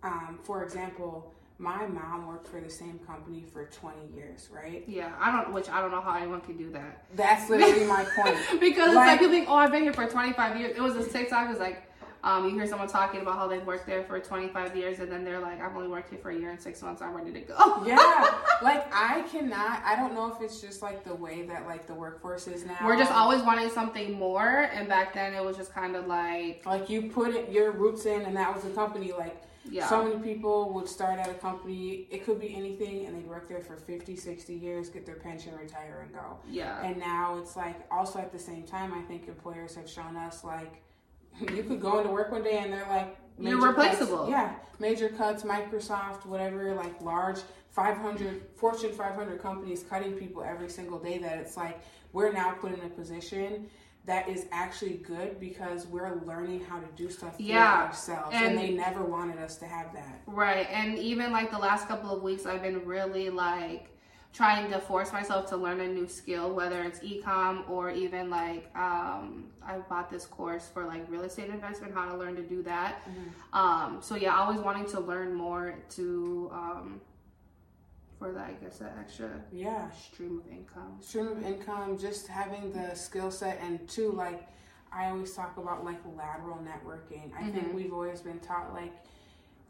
um, 0.04 0.40
for 0.44 0.64
example, 0.64 1.34
my 1.58 1.86
mom 1.88 2.26
worked 2.26 2.48
for 2.48 2.62
the 2.62 2.70
same 2.70 3.00
company 3.00 3.44
for 3.52 3.66
20 3.66 3.98
years, 4.16 4.50
right? 4.52 4.84
Yeah, 4.88 5.12
I 5.20 5.32
don't, 5.32 5.54
which 5.54 5.70
I 5.70 5.82
don't 5.82 5.92
know 5.92 6.02
how 6.02 6.14
anyone 6.16 6.42
can 6.42 6.58
do 6.58 6.72
that. 6.72 7.04
That's 7.16 7.50
literally 7.50 7.86
my 7.86 8.06
point. 8.16 8.38
because 8.60 8.88
it's 8.88 8.96
Like- 8.96 9.08
like 9.08 9.20
people 9.20 9.34
think, 9.34 9.50
oh, 9.50 9.56
I've 9.56 9.72
been 9.72 9.84
here 9.84 9.94
for 9.94 10.08
25 10.08 10.58
years. 10.58 10.78
It 10.78 10.82
was 10.82 10.96
a 10.96 11.08
TikTok. 11.08 11.50
It's 11.52 11.60
like, 11.60 11.84
um, 12.24 12.46
you 12.46 12.52
hear 12.52 12.68
someone 12.68 12.90
talking 12.90 13.22
about 13.22 13.36
how 13.38 13.48
they've 13.48 13.66
worked 13.66 13.86
there 13.86 14.04
for 14.04 14.20
25 14.20 14.76
years, 14.76 15.00
and 15.00 15.10
then 15.10 15.24
they're 15.24 15.40
like, 15.40 15.62
I've 15.62 15.76
only 15.76 15.88
worked 15.88 16.10
here 16.10 16.20
for 16.20 16.32
a 16.32 16.38
year 16.38 16.50
and 16.52 16.60
six 16.60 16.82
months. 16.82 17.02
I'm 17.02 17.14
ready 17.14 17.32
to 17.32 17.40
go. 17.42 17.84
yeah. 17.86 18.36
Like 18.62 18.94
i 18.94 19.22
cannot 19.32 19.82
i 19.86 19.96
don't 19.96 20.14
know 20.14 20.30
if 20.30 20.42
it's 20.42 20.60
just 20.60 20.82
like 20.82 21.06
the 21.06 21.16
way 21.16 21.44
that 21.44 21.66
like 21.66 21.88
the 21.88 21.94
workforce 21.94 22.46
is 22.46 22.66
now. 22.66 22.76
We're 22.84 22.98
just 22.98 23.12
always 23.12 23.42
wanting 23.42 23.70
something 23.70 24.20
more, 24.20 24.70
and 24.74 24.90
back 24.90 25.14
then 25.14 25.34
it 25.34 25.42
was 25.44 25.56
just 25.56 25.74
kind 25.74 25.96
of 25.96 26.08
like, 26.08 26.66
like 26.66 26.90
you 26.90 27.04
put 27.04 27.34
it, 27.34 27.50
your 27.50 27.72
roots 27.72 28.06
in 28.06 28.24
and 28.24 28.36
that 28.36 28.54
was 28.54 28.66
the 28.66 28.72
company. 28.72 29.14
Like 29.14 29.42
yeah, 29.70 29.88
so 29.88 30.04
many 30.04 30.20
people 30.22 30.74
would 30.74 30.90
start 30.90 31.20
at 31.20 31.30
a 31.30 31.36
company. 31.36 32.08
It 32.12 32.26
could 32.26 32.42
be 32.42 32.54
anything 32.54 33.06
and 33.06 33.16
they'd 33.16 33.28
work 33.28 33.48
there 33.48 33.62
for 33.62 33.78
50 33.78 34.18
60 34.18 34.54
years 34.54 34.90
get 34.90 35.06
their 35.06 35.16
pension 35.16 35.56
retire 35.56 36.02
and 36.04 36.14
go. 36.14 36.38
Yeah, 36.50 36.86
and 36.86 36.98
now 36.98 37.38
it's 37.38 37.56
like 37.56 37.78
also 37.90 38.20
at 38.20 38.34
the 38.34 38.40
same 38.40 38.64
time 38.64 38.94
i 38.94 39.02
think 39.04 39.28
employers 39.30 39.76
have 39.76 39.90
shown 39.90 40.18
us 40.18 40.44
like 40.44 40.82
you 41.56 41.64
could 41.64 41.82
go 41.82 42.00
into 42.00 42.12
work 42.12 42.32
one 42.32 42.44
day 42.44 42.60
and 42.60 42.72
they're 42.74 42.88
like 42.90 43.16
You're 43.40 43.58
major 43.58 43.74
cuts- 43.74 44.00
replaceable. 44.00 44.30
yeah 44.30 44.54
major 44.80 45.10
cuts 45.10 45.44
microsoft 45.44 46.26
whatever 46.26 46.74
like 46.74 47.00
large 47.02 47.40
500 47.72 48.42
fortune 48.56 48.92
500 48.92 49.42
companies 49.42 49.84
cutting 49.90 50.14
people 50.14 50.44
every 50.44 50.70
single 50.70 51.00
day 51.00 51.18
that 51.20 51.38
it's 51.38 51.56
like 51.58 51.80
we're 52.14 52.32
now 52.32 52.52
put 52.52 52.74
in 52.74 52.80
a 52.86 52.90
position 52.90 53.68
that 54.06 54.28
is 54.28 54.46
actually 54.52 54.96
good 55.06 55.40
because 55.40 55.86
we're 55.86 56.16
learning 56.26 56.64
how 56.66 56.80
to 56.80 56.88
do 56.96 57.10
stuff 57.12 57.36
for 57.36 57.42
Yeah, 57.44 57.84
ourselves 57.84 58.32
and, 58.34 58.46
and- 58.48 58.58
they 58.58 58.72
never 58.72 59.04
wanted 59.04 59.38
us 59.38 59.58
to 59.58 59.66
have 59.66 59.94
that 59.94 60.22
right. 60.26 60.68
And 60.72 60.98
even 60.98 61.32
like 61.32 61.52
the 61.52 61.60
last 61.60 61.88
couple 61.88 62.10
of 62.16 62.24
weeks, 62.24 62.46
I've 62.46 62.62
been 62.64 62.84
really 62.86 63.30
like 63.30 63.90
trying 64.32 64.70
to 64.72 64.80
force 64.80 65.12
myself 65.12 65.48
to 65.50 65.58
learn 65.58 65.80
a 65.80 65.88
new 65.88 66.08
skill, 66.08 66.54
whether 66.54 66.84
it's 66.84 67.00
ecom 67.00 67.68
or 67.70 67.90
even 67.90 68.30
like 68.30 68.70
um, 68.76 69.46
I 69.66 69.78
bought 69.90 70.10
this 70.10 70.26
course 70.26 70.70
for 70.72 70.86
like 70.86 71.04
real 71.10 71.24
estate 71.24 71.50
investment, 71.50 71.94
how 71.94 72.06
to 72.10 72.16
learn 72.16 72.36
to 72.36 72.44
do 72.44 72.62
that. 72.64 73.02
Um, 73.54 73.98
so 74.02 74.16
yeah, 74.16 74.36
always 74.38 74.60
wanting 74.60 74.86
to 74.88 75.00
learn 75.00 75.34
more 75.34 75.76
to 75.96 76.50
um, 76.54 77.02
for 78.20 78.32
that, 78.32 78.50
I 78.50 78.54
guess 78.64 78.78
that 78.80 78.96
extra 79.00 79.32
yeah 79.52 79.90
stream 79.92 80.42
of 80.46 80.52
income. 80.52 80.98
stream 81.02 81.28
of 81.28 81.44
income, 81.44 81.98
just 81.98 82.28
having 82.28 82.72
the 82.72 82.94
skill 82.94 83.32
set, 83.32 83.60
and 83.64 83.88
two, 83.88 84.12
like 84.12 84.48
I 84.94 85.06
always 85.10 85.34
talk 85.34 85.58
about 85.58 85.84
like 85.86 86.00
lateral 86.18 86.58
networking. 86.64 87.32
I 87.38 87.50
think 87.50 87.70
Mhm. 87.70 87.74
we've 87.74 87.94
always 87.94 88.22
been 88.22 88.40
taught 88.40 88.74
like 88.74 88.94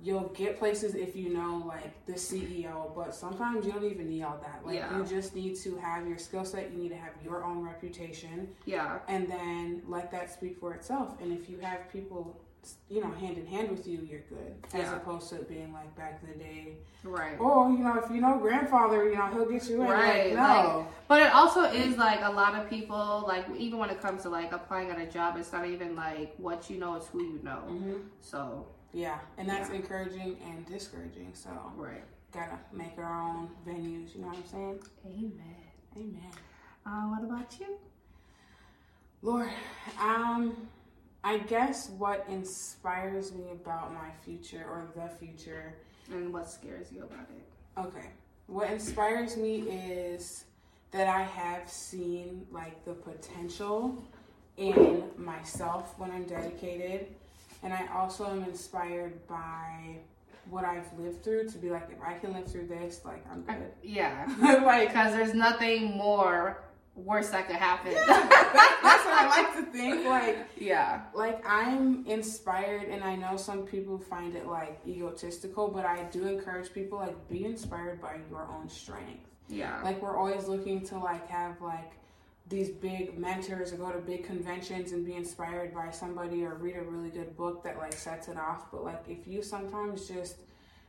you'll 0.02 0.30
get 0.30 0.58
places 0.58 0.96
if 0.96 1.16
you 1.16 1.30
know 1.30 1.64
like 1.68 2.06
the 2.06 2.14
CEO, 2.14 2.94
but 2.96 3.14
sometimes 3.14 3.66
you 3.66 3.72
don't 3.74 3.84
even 3.84 4.10
need 4.10 4.24
all 4.24 4.38
that. 4.42 4.66
Like 4.66 4.76
Yeah. 4.76 4.98
you 4.98 5.06
just 5.06 5.36
need 5.36 5.56
to 5.58 5.76
have 5.78 6.08
your 6.08 6.18
skill 6.18 6.46
set. 6.46 6.72
You 6.72 6.78
need 6.78 6.90
to 6.90 6.98
have 6.98 7.14
your 7.24 7.44
own 7.44 7.62
reputation, 7.64 8.48
Yeah, 8.66 9.00
and 9.08 9.30
then 9.30 9.82
let 9.88 10.12
that 10.12 10.32
speak 10.32 10.60
for 10.60 10.74
itself. 10.74 11.20
And 11.22 11.34
if 11.34 11.50
you 11.50 11.60
have 11.60 11.92
people 11.92 12.40
you 12.90 13.02
know, 13.02 13.10
hand 13.12 13.38
in 13.38 13.46
hand 13.48 13.70
with 13.72 13.88
you, 13.88 14.00
you're 14.10 14.20
good. 14.22 14.54
As 14.74 14.82
Yeah. 14.90 14.98
opposed 14.98 15.30
to 15.30 15.38
being 15.44 15.72
like 15.72 15.96
back 15.96 16.20
in 16.22 16.28
the 16.30 16.44
day. 16.44 16.78
Right. 17.06 17.38
Oh, 17.40 17.72
you 17.72 17.78
know, 17.80 17.96
if 17.98 18.12
you 18.12 18.20
know 18.20 18.38
grandfather, 18.38 19.10
you 19.10 19.16
know, 19.16 19.28
he'll 19.28 19.46
get 19.46 19.64
you 19.70 19.82
in. 19.82 19.88
Right, 19.88 20.36
Like, 20.36 20.66
no. 20.66 20.88
But 21.08 21.22
it 21.22 21.34
also 21.34 21.64
is 21.64 21.98
like 21.98 22.20
a 22.22 22.30
lot 22.30 22.56
of 22.56 22.70
people, 22.70 23.24
like 23.28 23.46
even 23.58 23.80
when 23.80 23.90
it 23.90 24.02
comes 24.02 24.24
to 24.24 24.30
like 24.30 24.52
applying 24.52 24.90
at 24.90 25.00
a 25.00 25.06
job, 25.06 25.38
it's 25.38 25.54
not 25.54 25.68
even 25.68 25.96
like 25.96 26.34
what 26.38 26.70
you 26.70 26.78
know, 26.80 26.96
it's 26.96 27.08
who 27.08 27.24
you 27.24 27.40
know. 27.44 27.60
hmm 27.62 27.94
So, 28.20 28.68
Yeah, 28.94 29.20
and 29.38 29.48
that's 29.48 29.70
Yeah. 29.70 29.76
encouraging 29.76 30.38
and 30.46 30.66
discouraging. 30.66 31.34
So 31.34 31.50
right. 31.76 32.04
gotta 32.32 32.60
make 32.72 32.98
our 32.98 33.22
own 33.22 33.50
venues. 33.66 34.16
You 34.16 34.22
know 34.22 34.28
what 34.28 34.38
I'm 34.38 34.46
saying? 34.48 34.80
Amen. 35.06 35.56
Amen. 35.98 36.32
Uh, 36.86 37.08
what 37.10 37.24
about 37.24 37.60
you? 37.60 37.78
Lord, 39.22 39.50
um, 40.00 40.56
I 41.24 41.40
guess 41.40 41.90
what 41.90 42.26
inspires 42.30 43.34
me 43.34 43.52
about 43.52 43.94
my 43.94 44.12
future 44.24 44.64
or 44.66 44.88
the 44.96 45.10
future. 45.10 45.76
And 46.12 46.34
what 46.34 46.50
scares 46.50 46.92
you 46.92 47.04
about 47.04 47.28
it? 47.30 47.80
Okay, 47.80 48.08
what 48.48 48.70
inspires 48.72 49.38
me 49.38 49.62
is 49.62 50.46
that 50.92 51.08
I 51.08 51.22
have 51.22 51.70
seen 51.70 52.48
like 52.52 52.84
the 52.86 52.94
potential 52.94 54.04
in 54.58 55.04
myself 55.18 55.94
when 56.00 56.10
I'm 56.12 56.24
dedicated, 56.24 57.08
and 57.64 57.74
I 57.74 57.88
also 57.94 58.26
am 58.26 58.44
inspired 58.44 59.28
by 59.28 59.98
what 60.50 60.66
I've 60.66 60.92
lived 60.98 61.24
through 61.24 61.50
to 61.50 61.58
be 61.58 61.70
like, 61.70 61.90
if 61.92 62.02
I 62.02 62.14
can 62.14 62.34
live 62.34 62.52
through 62.52 62.68
this, 62.68 63.02
like 63.06 63.24
I'm 63.32 63.42
good. 63.44 63.72
Yeah. 63.84 64.28
like 64.66 64.90
Because 64.90 65.14
there's 65.14 65.34
nothing 65.34 65.92
more 65.98 66.64
worse 66.96 67.30
that 67.30 67.48
could 67.48 67.56
happen. 67.56 67.94
that, 67.94 68.80
that's 68.84 69.06
what 69.06 69.22
I 69.22 69.28
like 69.28 69.56
to 69.56 69.72
think. 69.72 70.06
Like 70.06 70.48
yeah. 70.58 71.02
like 71.14 71.46
I'm 71.48 72.06
inspired 72.06 72.90
and 72.90 73.04
I 73.04 73.16
know 73.16 73.38
some 73.38 73.64
people 73.64 73.98
find 73.98 74.36
it 74.36 74.48
like 74.48 74.80
egotistical, 74.88 75.68
but 75.70 75.86
I 75.86 76.04
do 76.06 76.28
encourage 76.28 76.74
people 76.74 76.98
like 77.00 77.30
be 77.30 77.46
inspired 77.46 78.02
by 78.02 78.18
your 78.30 78.48
own 78.52 78.70
strength. 78.70 79.28
Yeah. 79.48 79.82
Like 79.84 80.02
we're 80.02 80.18
always 80.18 80.48
looking 80.48 80.86
to 80.88 80.98
like 80.98 81.28
have 81.30 81.62
like 81.62 81.94
these 82.50 82.70
big 82.70 83.18
mentors 83.18 83.72
or 83.72 83.78
go 83.78 83.92
to 83.92 84.00
big 84.00 84.24
conventions 84.24 84.92
and 84.92 85.06
be 85.06 85.14
inspired 85.16 85.74
by 85.74 85.92
somebody 85.92 86.44
or 86.44 86.56
read 86.56 86.76
a 86.78 86.82
really 86.82 87.10
good 87.10 87.38
book 87.38 87.64
that 87.64 87.78
like 87.78 87.94
sets 87.94 88.28
it 88.28 88.38
off. 88.38 88.72
But 88.72 88.84
like 88.84 89.04
if 89.08 89.28
you 89.28 89.44
sometimes 89.44 90.08
just 90.08 90.38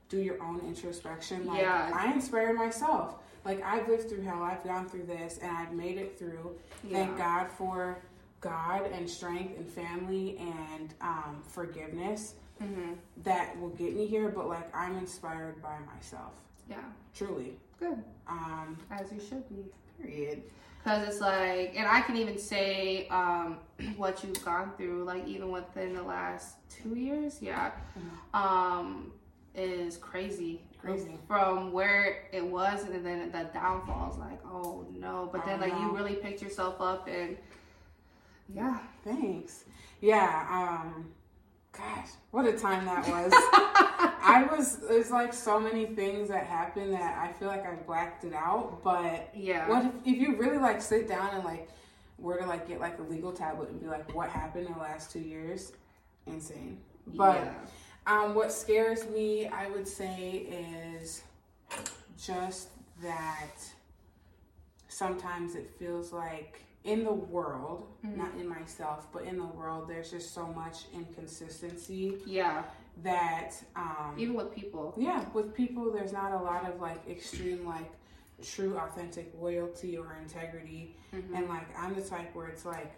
do 0.09 0.18
your 0.18 0.42
own 0.42 0.61
introspection, 0.66 1.46
like 1.46 1.61
Yeah. 1.61 1.90
I 1.94 2.12
inspire 2.12 2.55
myself. 2.55 3.16
Like 3.44 3.62
I've 3.62 3.88
lived 3.88 4.09
through 4.09 4.23
hell, 4.23 4.42
I've 4.42 4.64
gone 4.64 4.88
through 4.88 5.05
this 5.05 5.38
and 5.42 5.55
I've 5.55 5.73
made 5.73 5.99
it 5.99 6.18
through. 6.18 6.53
Thank 6.90 7.16
God 7.18 7.49
for 7.51 7.99
God 8.40 8.87
and 8.92 9.09
strength 9.09 9.59
and 9.59 9.68
family 9.68 10.38
and 10.38 10.94
um, 11.03 11.42
forgiveness 11.46 12.35
hmm 12.59 12.92
that 13.23 13.59
will 13.61 13.70
get 13.70 13.94
me 13.96 14.07
here. 14.07 14.29
But 14.31 14.49
like 14.49 14.75
I'm 14.75 14.96
inspired 14.96 15.62
by 15.62 15.77
myself, 15.94 16.33
Yeah. 16.70 16.77
truly. 17.14 17.57
Good. 17.79 18.03
Um, 18.29 18.77
As 18.90 19.11
you 19.12 19.20
should 19.20 19.46
be. 19.49 19.64
period. 20.03 20.42
Because 20.83 21.07
it's 21.07 21.21
like, 21.21 21.75
and 21.77 21.87
I 21.87 22.01
can 22.01 22.16
even 22.16 22.38
say 22.38 23.07
um, 23.09 23.59
what 23.97 24.25
you've 24.25 24.43
gone 24.45 24.73
through, 24.77 25.05
like 25.05 25.27
even 25.27 25.51
within 25.51 25.95
the 25.95 26.03
last 26.03 26.57
two 26.71 26.95
years, 26.95 27.38
yeah, 27.43 27.73
um, 28.33 29.12
is 29.55 29.97
crazy. 29.97 30.62
Crazy. 30.81 31.19
From 31.29 31.73
where 31.73 32.29
it 32.33 32.45
was, 32.45 32.85
and 32.85 33.05
then 33.05 33.31
the 33.31 33.51
downfall 33.53 34.11
is 34.11 34.19
like, 34.19 34.40
oh 34.47 34.87
no. 34.97 35.29
But 35.31 35.45
then, 35.45 35.61
like, 35.61 35.75
you 35.75 35.95
really 35.95 36.14
picked 36.14 36.40
yourself 36.40 36.81
up, 36.81 37.07
and 37.07 37.37
yeah. 38.55 38.79
Thanks. 39.05 39.64
Yeah. 40.01 40.47
Um, 40.51 41.11
gosh, 41.76 42.09
what 42.30 42.46
a 42.46 42.52
time 42.52 42.85
that 42.87 43.06
was. 43.09 43.33
I 44.22 44.46
was. 44.50 44.76
There's 44.76 45.11
like 45.11 45.33
so 45.33 45.59
many 45.61 45.87
things 45.87 46.28
that 46.28 46.46
happened 46.46 46.92
that 46.94 47.18
I 47.18 47.33
feel 47.33 47.48
like 47.48 47.66
I 47.66 47.74
blacked 47.74 48.24
it 48.24 48.35
out. 48.35 48.83
But 48.83 49.30
Yeah. 49.35 49.68
what 49.68 49.85
if, 49.87 49.92
if 50.04 50.16
you 50.20 50.37
really 50.37 50.59
like 50.59 50.80
sit 50.83 51.09
down 51.09 51.35
and 51.35 51.44
like 51.44 51.68
were 52.18 52.37
to 52.38 52.46
like 52.46 52.68
get 52.68 52.80
like 52.80 52.98
a 52.98 53.02
legal 53.02 53.33
tablet 53.33 53.70
and 53.70 53.80
be 53.80 53.87
like, 53.87 54.14
what 54.14 54.28
happened 54.30 54.66
in 54.66 54.72
the 54.74 54.78
last 54.78 55.11
two 55.11 55.20
years? 55.20 55.72
Insane. 56.26 56.78
But 57.06 57.37
yeah. 57.37 57.54
um, 58.06 58.35
what 58.35 58.52
scares 58.52 59.06
me, 59.09 59.46
I 59.48 59.68
would 59.68 59.88
say, 59.88 60.46
is 61.00 61.22
just 62.22 62.68
that 63.02 63.56
sometimes 64.88 65.54
it 65.54 65.70
feels 65.78 66.12
like 66.12 66.62
in 66.85 67.05
the 67.05 67.12
world, 67.12 67.87
not 68.03 68.33
in 68.38 68.49
myself, 68.49 69.07
but 69.12 69.25
in 69.25 69.37
the 69.38 69.45
world, 69.45 69.87
there's 69.88 70.11
just 70.11 70.33
so 70.35 70.47
much 70.47 70.87
inconsistency 70.95 72.19
Yeah. 72.25 72.64
that, 73.03 73.53
um, 73.77 74.14
Even 74.19 74.35
with 74.35 74.51
people. 74.55 74.95
yeah, 74.97 75.29
with 75.35 75.55
people, 75.55 75.90
there's 75.93 76.12
not 76.12 76.33
a 76.33 76.38
lot 76.43 76.69
of 76.71 76.81
like 76.81 77.07
extreme, 77.09 77.66
like 77.66 77.90
true, 78.43 78.79
authentic 78.79 79.31
loyalty 79.38 79.99
or 79.99 80.16
integrity. 80.23 80.97
Mhm. 81.12 81.37
And 81.37 81.49
like, 81.49 81.66
I'm 81.79 81.95
the 81.95 82.03
type 82.03 82.35
where 82.35 82.47
it's 82.49 82.64
like, 82.64 82.93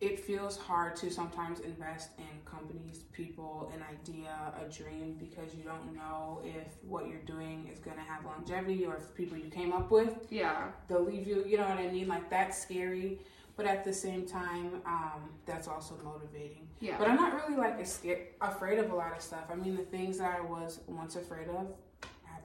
it 0.00 0.20
feels 0.20 0.56
hard 0.56 0.94
to 0.96 1.10
sometimes 1.10 1.60
invest 1.60 2.10
in 2.18 2.24
companies, 2.44 3.04
people, 3.12 3.70
an 3.74 3.82
idea, 3.90 4.30
a 4.64 4.70
dream, 4.72 5.16
because 5.18 5.54
you 5.54 5.64
don't 5.64 5.94
know 5.94 6.40
if 6.44 6.76
what 6.82 7.08
you're 7.08 7.18
doing 7.22 7.68
is 7.72 7.80
going 7.80 7.96
to 7.96 8.02
have 8.04 8.24
longevity 8.24 8.86
or 8.86 8.96
if 8.96 9.12
people 9.14 9.36
you 9.36 9.50
came 9.50 9.72
up 9.72 9.90
with, 9.90 10.14
Yeah. 10.30 10.68
they'll 10.86 11.02
leave 11.04 11.26
you, 11.26 11.44
you 11.44 11.56
know 11.56 11.68
what 11.68 11.78
I 11.78 11.88
mean? 11.90 12.06
Like, 12.06 12.30
that's 12.30 12.56
scary. 12.60 13.18
But 13.56 13.66
at 13.66 13.82
the 13.82 13.92
same 13.92 14.24
time, 14.24 14.80
um, 14.86 15.30
that's 15.44 15.66
also 15.66 15.96
motivating. 16.04 16.68
Yeah. 16.78 16.96
But 16.96 17.08
I'm 17.08 17.16
not 17.16 17.34
really 17.34 17.56
like 17.56 17.80
a 17.80 17.84
scared, 17.84 18.28
afraid 18.40 18.78
of 18.78 18.92
a 18.92 18.94
lot 18.94 19.16
of 19.16 19.20
stuff. 19.20 19.46
I 19.50 19.56
mean, 19.56 19.74
the 19.76 19.82
things 19.82 20.18
that 20.18 20.32
I 20.32 20.40
was 20.40 20.78
once 20.86 21.16
afraid 21.16 21.48
of 21.48 21.66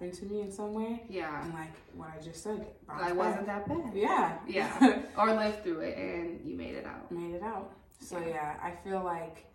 happened 0.04 0.30
to 0.30 0.34
me 0.34 0.42
in 0.42 0.52
some 0.52 0.74
way. 0.74 1.04
yeah. 1.10 1.44
And 1.44 1.54
like 1.54 1.72
what 1.96 2.10
I 2.18 2.22
just 2.24 2.44
said, 2.44 2.66
Like, 2.88 3.16
wasn't 3.16 3.46
that 3.48 3.68
bad. 3.68 3.92
Yeah. 3.94 4.38
Yeah. 4.48 5.00
or 5.18 5.34
lived 5.34 5.63
through 5.63 5.80
it, 5.82 5.98
and 5.98 6.39
you 6.46 6.56
made 6.58 6.76
it 6.76 6.86
out. 6.86 7.12
Made 7.12 7.36
it 7.36 7.44
out. 7.44 7.72
So 8.00 8.20
Yeah. 8.20 8.28
yeah, 8.28 8.56
I 8.62 8.72
feel 8.84 9.02
like 9.04 9.46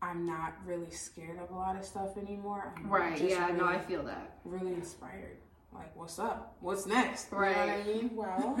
I'm 0.00 0.26
not 0.26 0.54
really 0.64 0.90
scared 0.90 1.38
of 1.40 1.50
a 1.50 1.54
lot 1.54 1.76
of 1.76 1.84
stuff 1.84 2.16
anymore. 2.16 2.72
I'm 2.76 2.88
Right. 2.88 3.20
Yeah. 3.20 3.46
Really, 3.46 3.58
No, 3.58 3.66
I 3.66 3.78
feel 3.78 4.02
that. 4.04 4.38
really 4.44 4.74
inspired. 4.74 5.38
Like, 5.74 5.94
what's 5.96 6.18
up? 6.18 6.56
What's 6.60 6.86
next? 6.86 7.30
You 7.30 7.36
know 7.38 7.42
Right. 7.44 7.56
what 7.56 7.68
I 7.68 7.82
mean? 7.84 8.10
Well, 8.14 8.58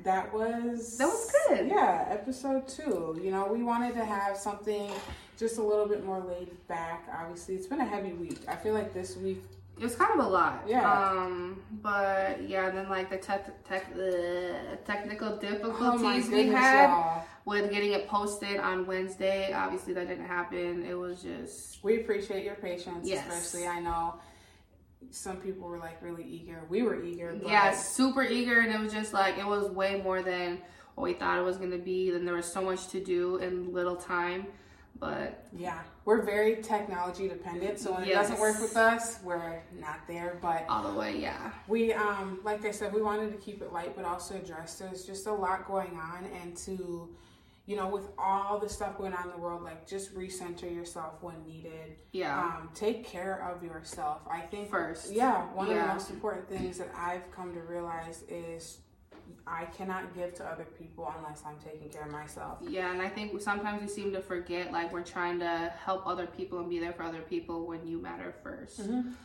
that 0.00 0.32
was 0.34 0.98
That 0.98 1.06
was 1.06 1.32
good. 1.48 1.68
Yeah, 1.68 2.06
episode 2.10 2.66
two. 2.66 3.18
You 3.22 3.30
know, 3.30 3.46
we 3.46 3.62
wanted 3.62 3.94
to 3.94 4.04
have 4.04 4.36
something 4.36 4.90
just 5.38 5.58
a 5.58 5.62
little 5.62 5.86
bit 5.86 6.04
more 6.04 6.20
laid 6.20 6.50
back. 6.66 7.06
Obviously, 7.12 7.54
it's 7.54 7.66
been 7.66 7.80
a 7.80 7.84
heavy 7.84 8.12
week. 8.12 8.40
I 8.48 8.56
feel 8.56 8.74
like 8.74 8.92
this 8.94 9.16
week. 9.16 9.42
It 9.76 9.82
was 9.82 9.96
kind 9.96 10.18
of 10.18 10.24
a 10.24 10.28
lot. 10.28 10.64
Yeah. 10.68 10.88
Um, 10.88 11.60
but 11.82 12.48
yeah, 12.48 12.70
then 12.70 12.88
like 12.88 13.10
the 13.10 13.16
tech, 13.16 13.64
tech, 13.64 13.86
uh, 13.96 14.76
technical 14.84 15.30
Oh 15.30 15.38
difficulties 15.38 16.28
we 16.28 16.46
had 16.46 16.86
y'all. 16.90 17.24
with 17.44 17.70
getting 17.72 17.92
it 17.92 18.06
posted 18.06 18.58
on 18.60 18.86
Wednesday. 18.86 19.52
Obviously, 19.52 19.92
that 19.94 20.06
didn't 20.06 20.26
happen. 20.26 20.84
It 20.84 20.94
was 20.94 21.22
just 21.22 21.82
We 21.82 22.00
appreciate 22.00 22.44
your 22.44 22.54
patience, 22.54 23.08
Yes. 23.08 23.26
especially 23.26 23.66
I 23.66 23.80
know 23.80 24.14
some 25.10 25.36
people 25.38 25.68
were 25.68 25.78
like 25.78 26.00
really 26.02 26.24
eager. 26.24 26.62
We 26.68 26.82
were 26.82 27.02
eager. 27.02 27.36
Yeah, 27.44 27.72
super 27.74 28.22
eager, 28.22 28.60
and 28.60 28.72
it 28.72 28.78
was 28.80 28.92
just 28.92 29.12
like 29.12 29.38
it 29.38 29.46
was 29.46 29.70
way 29.70 30.00
more 30.02 30.22
than 30.22 30.58
what 30.94 31.02
we 31.04 31.14
thought 31.14 31.38
it 31.38 31.42
was 31.44 31.56
gonna 31.56 31.78
be. 31.78 32.10
And 32.10 32.26
there 32.26 32.34
was 32.36 32.46
so 32.50 32.62
much 32.62 32.88
to 32.88 33.02
do 33.02 33.36
in 33.38 33.72
little 33.72 33.96
time. 33.96 34.46
But 35.00 35.44
Yeah, 35.52 35.80
we're 36.04 36.22
very 36.22 36.56
technology 36.62 37.28
dependent, 37.28 37.78
so 37.78 37.92
when 37.92 38.04
it 38.04 38.12
doesn't 38.12 38.38
work 38.38 38.60
with 38.60 38.76
us, 38.76 39.18
we're 39.22 39.60
not 39.78 39.98
there. 40.06 40.38
But 40.40 40.64
all 40.68 40.90
the 40.90 40.98
way, 40.98 41.18
yeah, 41.18 41.50
we, 41.68 41.92
um, 41.92 42.40
like 42.44 42.64
I 42.64 42.70
said, 42.70 42.92
we 42.94 43.02
wanted 43.02 43.32
to 43.32 43.38
keep 43.38 43.60
it 43.60 43.72
light, 43.72 43.94
but 43.96 44.04
also 44.04 44.36
address 44.36 44.76
there's 44.78 45.04
just 45.04 45.26
a 45.26 45.32
lot 45.32 45.66
going 45.66 45.98
on, 45.98 46.24
and 46.40 46.56
to, 46.58 47.08
you 47.66 47.76
know, 47.76 47.88
with 47.88 48.08
all 48.18 48.58
the 48.58 48.68
stuff 48.68 48.96
going 48.96 49.12
on 49.12 49.24
in 49.24 49.30
the 49.30 49.38
world, 49.38 49.62
like 49.62 49.86
just 49.86 50.14
recenter 50.14 50.72
yourself 50.72 51.14
when 51.22 51.34
needed. 51.44 51.96
yeah, 52.12 52.38
Um, 52.38 52.70
take 52.74 53.04
care 53.04 53.42
of 53.50 53.62
yourself. 53.64 54.20
I 54.30 54.40
think 54.40 54.70
First. 54.70 55.12
Yeah, 55.12 55.42
one 55.54 55.68
of 55.70 55.74
the 55.76 55.86
most 55.86 56.10
important 56.10 56.48
things 56.48 56.78
that 56.78 56.90
I've 56.96 57.30
come 57.32 57.52
to 57.54 57.60
realize 57.60 58.22
is 58.28 58.78
I 59.46 59.66
cannot 59.66 60.14
give 60.14 60.34
to 60.36 60.44
other 60.44 60.64
people 60.64 61.12
unless 61.18 61.42
I'm 61.46 61.56
taking 61.62 61.88
care 61.90 62.02
of 62.06 62.10
myself. 62.10 62.58
yeah. 62.62 62.90
And 62.92 63.02
I 63.02 63.08
think 63.08 63.40
sometimes 63.40 63.82
we 63.82 63.88
seem 63.88 64.12
to 64.12 64.20
forget 64.22 64.72
like 64.72 64.92
we're 64.92 65.02
trying 65.02 65.38
to 65.40 65.72
help 65.84 66.06
other 66.06 66.26
people 66.26 66.60
and 66.60 66.68
be 66.70 66.78
there 66.78 66.92
for 66.92 67.02
other 67.02 67.20
people 67.20 67.66
when 67.66 67.86
you 67.86 68.00
matter 68.00 68.34
1st 68.44 68.80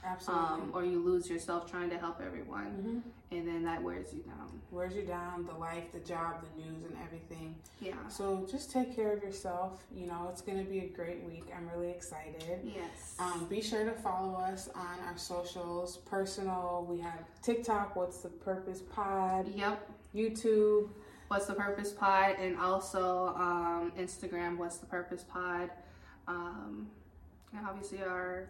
Absolutely. 0.06 0.46
um, 0.46 0.72
or 0.74 0.84
you 0.84 1.00
lose 1.04 1.30
yourself 1.30 1.70
trying 1.70 1.90
to 1.90 1.98
help 1.98 2.20
everyone, 2.22 3.04
Mhm. 3.06 3.12
And 3.32 3.48
then 3.48 3.64
that 3.64 3.82
wears 3.82 4.14
you 4.14 4.22
down. 4.24 4.60
wears 4.72 4.96
you 4.96 5.04
down 5.04 5.46
the 5.46 5.54
life 5.54 5.92
the 5.92 6.00
job 6.00 6.44
the 6.56 6.64
news 6.64 6.84
and 6.84 6.96
everything 7.06 7.56
Yeah. 7.80 7.94
so 8.08 8.48
just 8.50 8.72
take 8.72 8.96
care 8.96 9.14
of 9.14 9.22
yourself 9.24 9.84
you 9.94 10.08
know 10.08 10.28
it's 10.32 10.42
going 10.42 10.58
to 10.58 10.70
be 10.70 10.80
a 10.80 10.88
great 10.88 11.24
week 11.24 11.46
i'm 11.56 11.70
really 11.76 11.92
excited 11.92 12.60
Yes. 12.64 13.16
um, 13.20 13.46
be 13.50 13.62
sure 13.62 13.84
to 13.86 13.92
follow 13.92 14.36
us 14.36 14.70
on 14.76 15.00
our 15.08 15.18
socials 15.18 15.98
personal 15.98 16.86
we 16.90 17.00
have 17.00 17.20
tiktok 17.44 17.96
what's 17.96 18.20
the 18.22 18.30
purpose 18.30 18.82
pod 18.82 19.48
yep. 19.56 19.88
youtube 20.16 20.90
What's 21.28 21.46
the 21.46 21.54
Purpose 21.54 21.92
Pod, 21.92 22.38
and 22.40 22.58
also 22.58 23.36
um, 23.38 23.92
Instagram, 24.00 24.58
What's 24.58 24.78
the 24.78 24.88
Purpose 24.88 25.24
Pod. 25.24 25.70
Um, 26.28 26.88
and 27.56 27.68
obviously 27.68 28.02
our 28.02 28.48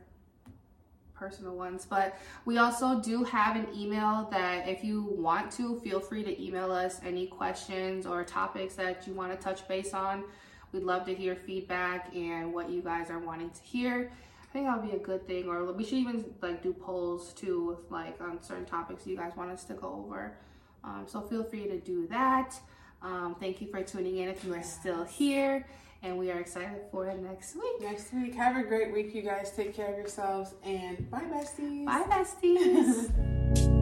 personal 1.19 1.55
ones. 1.55 1.86
But 1.86 2.17
we 2.45 2.58
also 2.58 2.99
do 2.99 3.23
have 3.25 3.55
an 3.58 3.67
email 3.75 4.27
that 4.32 4.67
if 4.67 4.84
you 4.84 5.03
want 5.03 5.51
to, 5.53 5.79
feel 5.82 5.99
free 5.99 6.23
to 6.23 6.41
email 6.41 6.71
us 6.71 7.01
any 7.05 7.27
questions 7.27 8.05
or 8.05 8.23
topics 8.23 8.75
that 8.75 9.05
you 9.05 9.13
want 9.13 9.32
to 9.32 9.38
touch 9.38 9.67
base 9.67 9.93
on. 9.93 10.23
We'd 10.71 10.84
love 10.84 11.05
to 11.05 11.13
hear 11.13 11.36
feedback 11.36 12.15
and 12.15 12.53
what 12.53 12.69
you 12.69 12.82
guys 12.82 13.10
are 13.10 13.19
wanting 13.19 13.49
to 13.49 13.62
hear. 13.62 14.12
I 14.41 14.53
think 14.53 14.65
that'll 14.65 14.82
be 14.82 14.95
a 14.95 14.99
good 14.99 15.27
thing, 15.27 15.47
or 15.47 15.71
we 15.73 15.84
should 15.84 15.99
even 15.99 16.25
like 16.41 16.63
do 16.63 16.73
polls 16.73 17.34
too, 17.34 17.65
with 17.67 17.91
like 17.91 18.19
on 18.19 18.41
certain 18.41 18.65
topics 18.65 19.05
you 19.05 19.15
guys 19.15 19.34
want 19.36 19.51
us 19.51 19.63
to 19.65 19.73
go 19.73 20.05
over. 20.05 20.38
Um, 20.84 21.03
so 21.05 21.21
feel 21.21 21.43
free 21.43 21.67
to 21.67 21.77
do 21.79 22.08
that. 22.08 22.55
Um, 23.01 23.36
thank 23.39 23.62
you 23.62 23.67
for 23.67 23.84
tuning 23.84 24.17
in 24.17 24.29
if 24.29 24.43
you 24.43 24.53
are 24.53 24.63
still 24.63 25.03
here 25.03 25.65
and 26.03 26.17
we 26.17 26.31
are 26.31 26.39
excited 26.39 26.81
for 26.91 27.13
next 27.13 27.55
week. 27.55 27.81
Next 27.81 28.13
week. 28.13 28.35
Have 28.35 28.57
a 28.57 28.63
great 28.63 28.93
week, 28.93 29.13
you 29.13 29.21
guys. 29.21 29.51
Take 29.51 29.75
care 29.75 29.91
of 29.91 29.97
yourselves 29.97 30.55
and 30.63 31.09
bye, 31.09 31.21
besties. 31.21 31.85
Bye, 31.85 32.03
besties. 32.09 33.75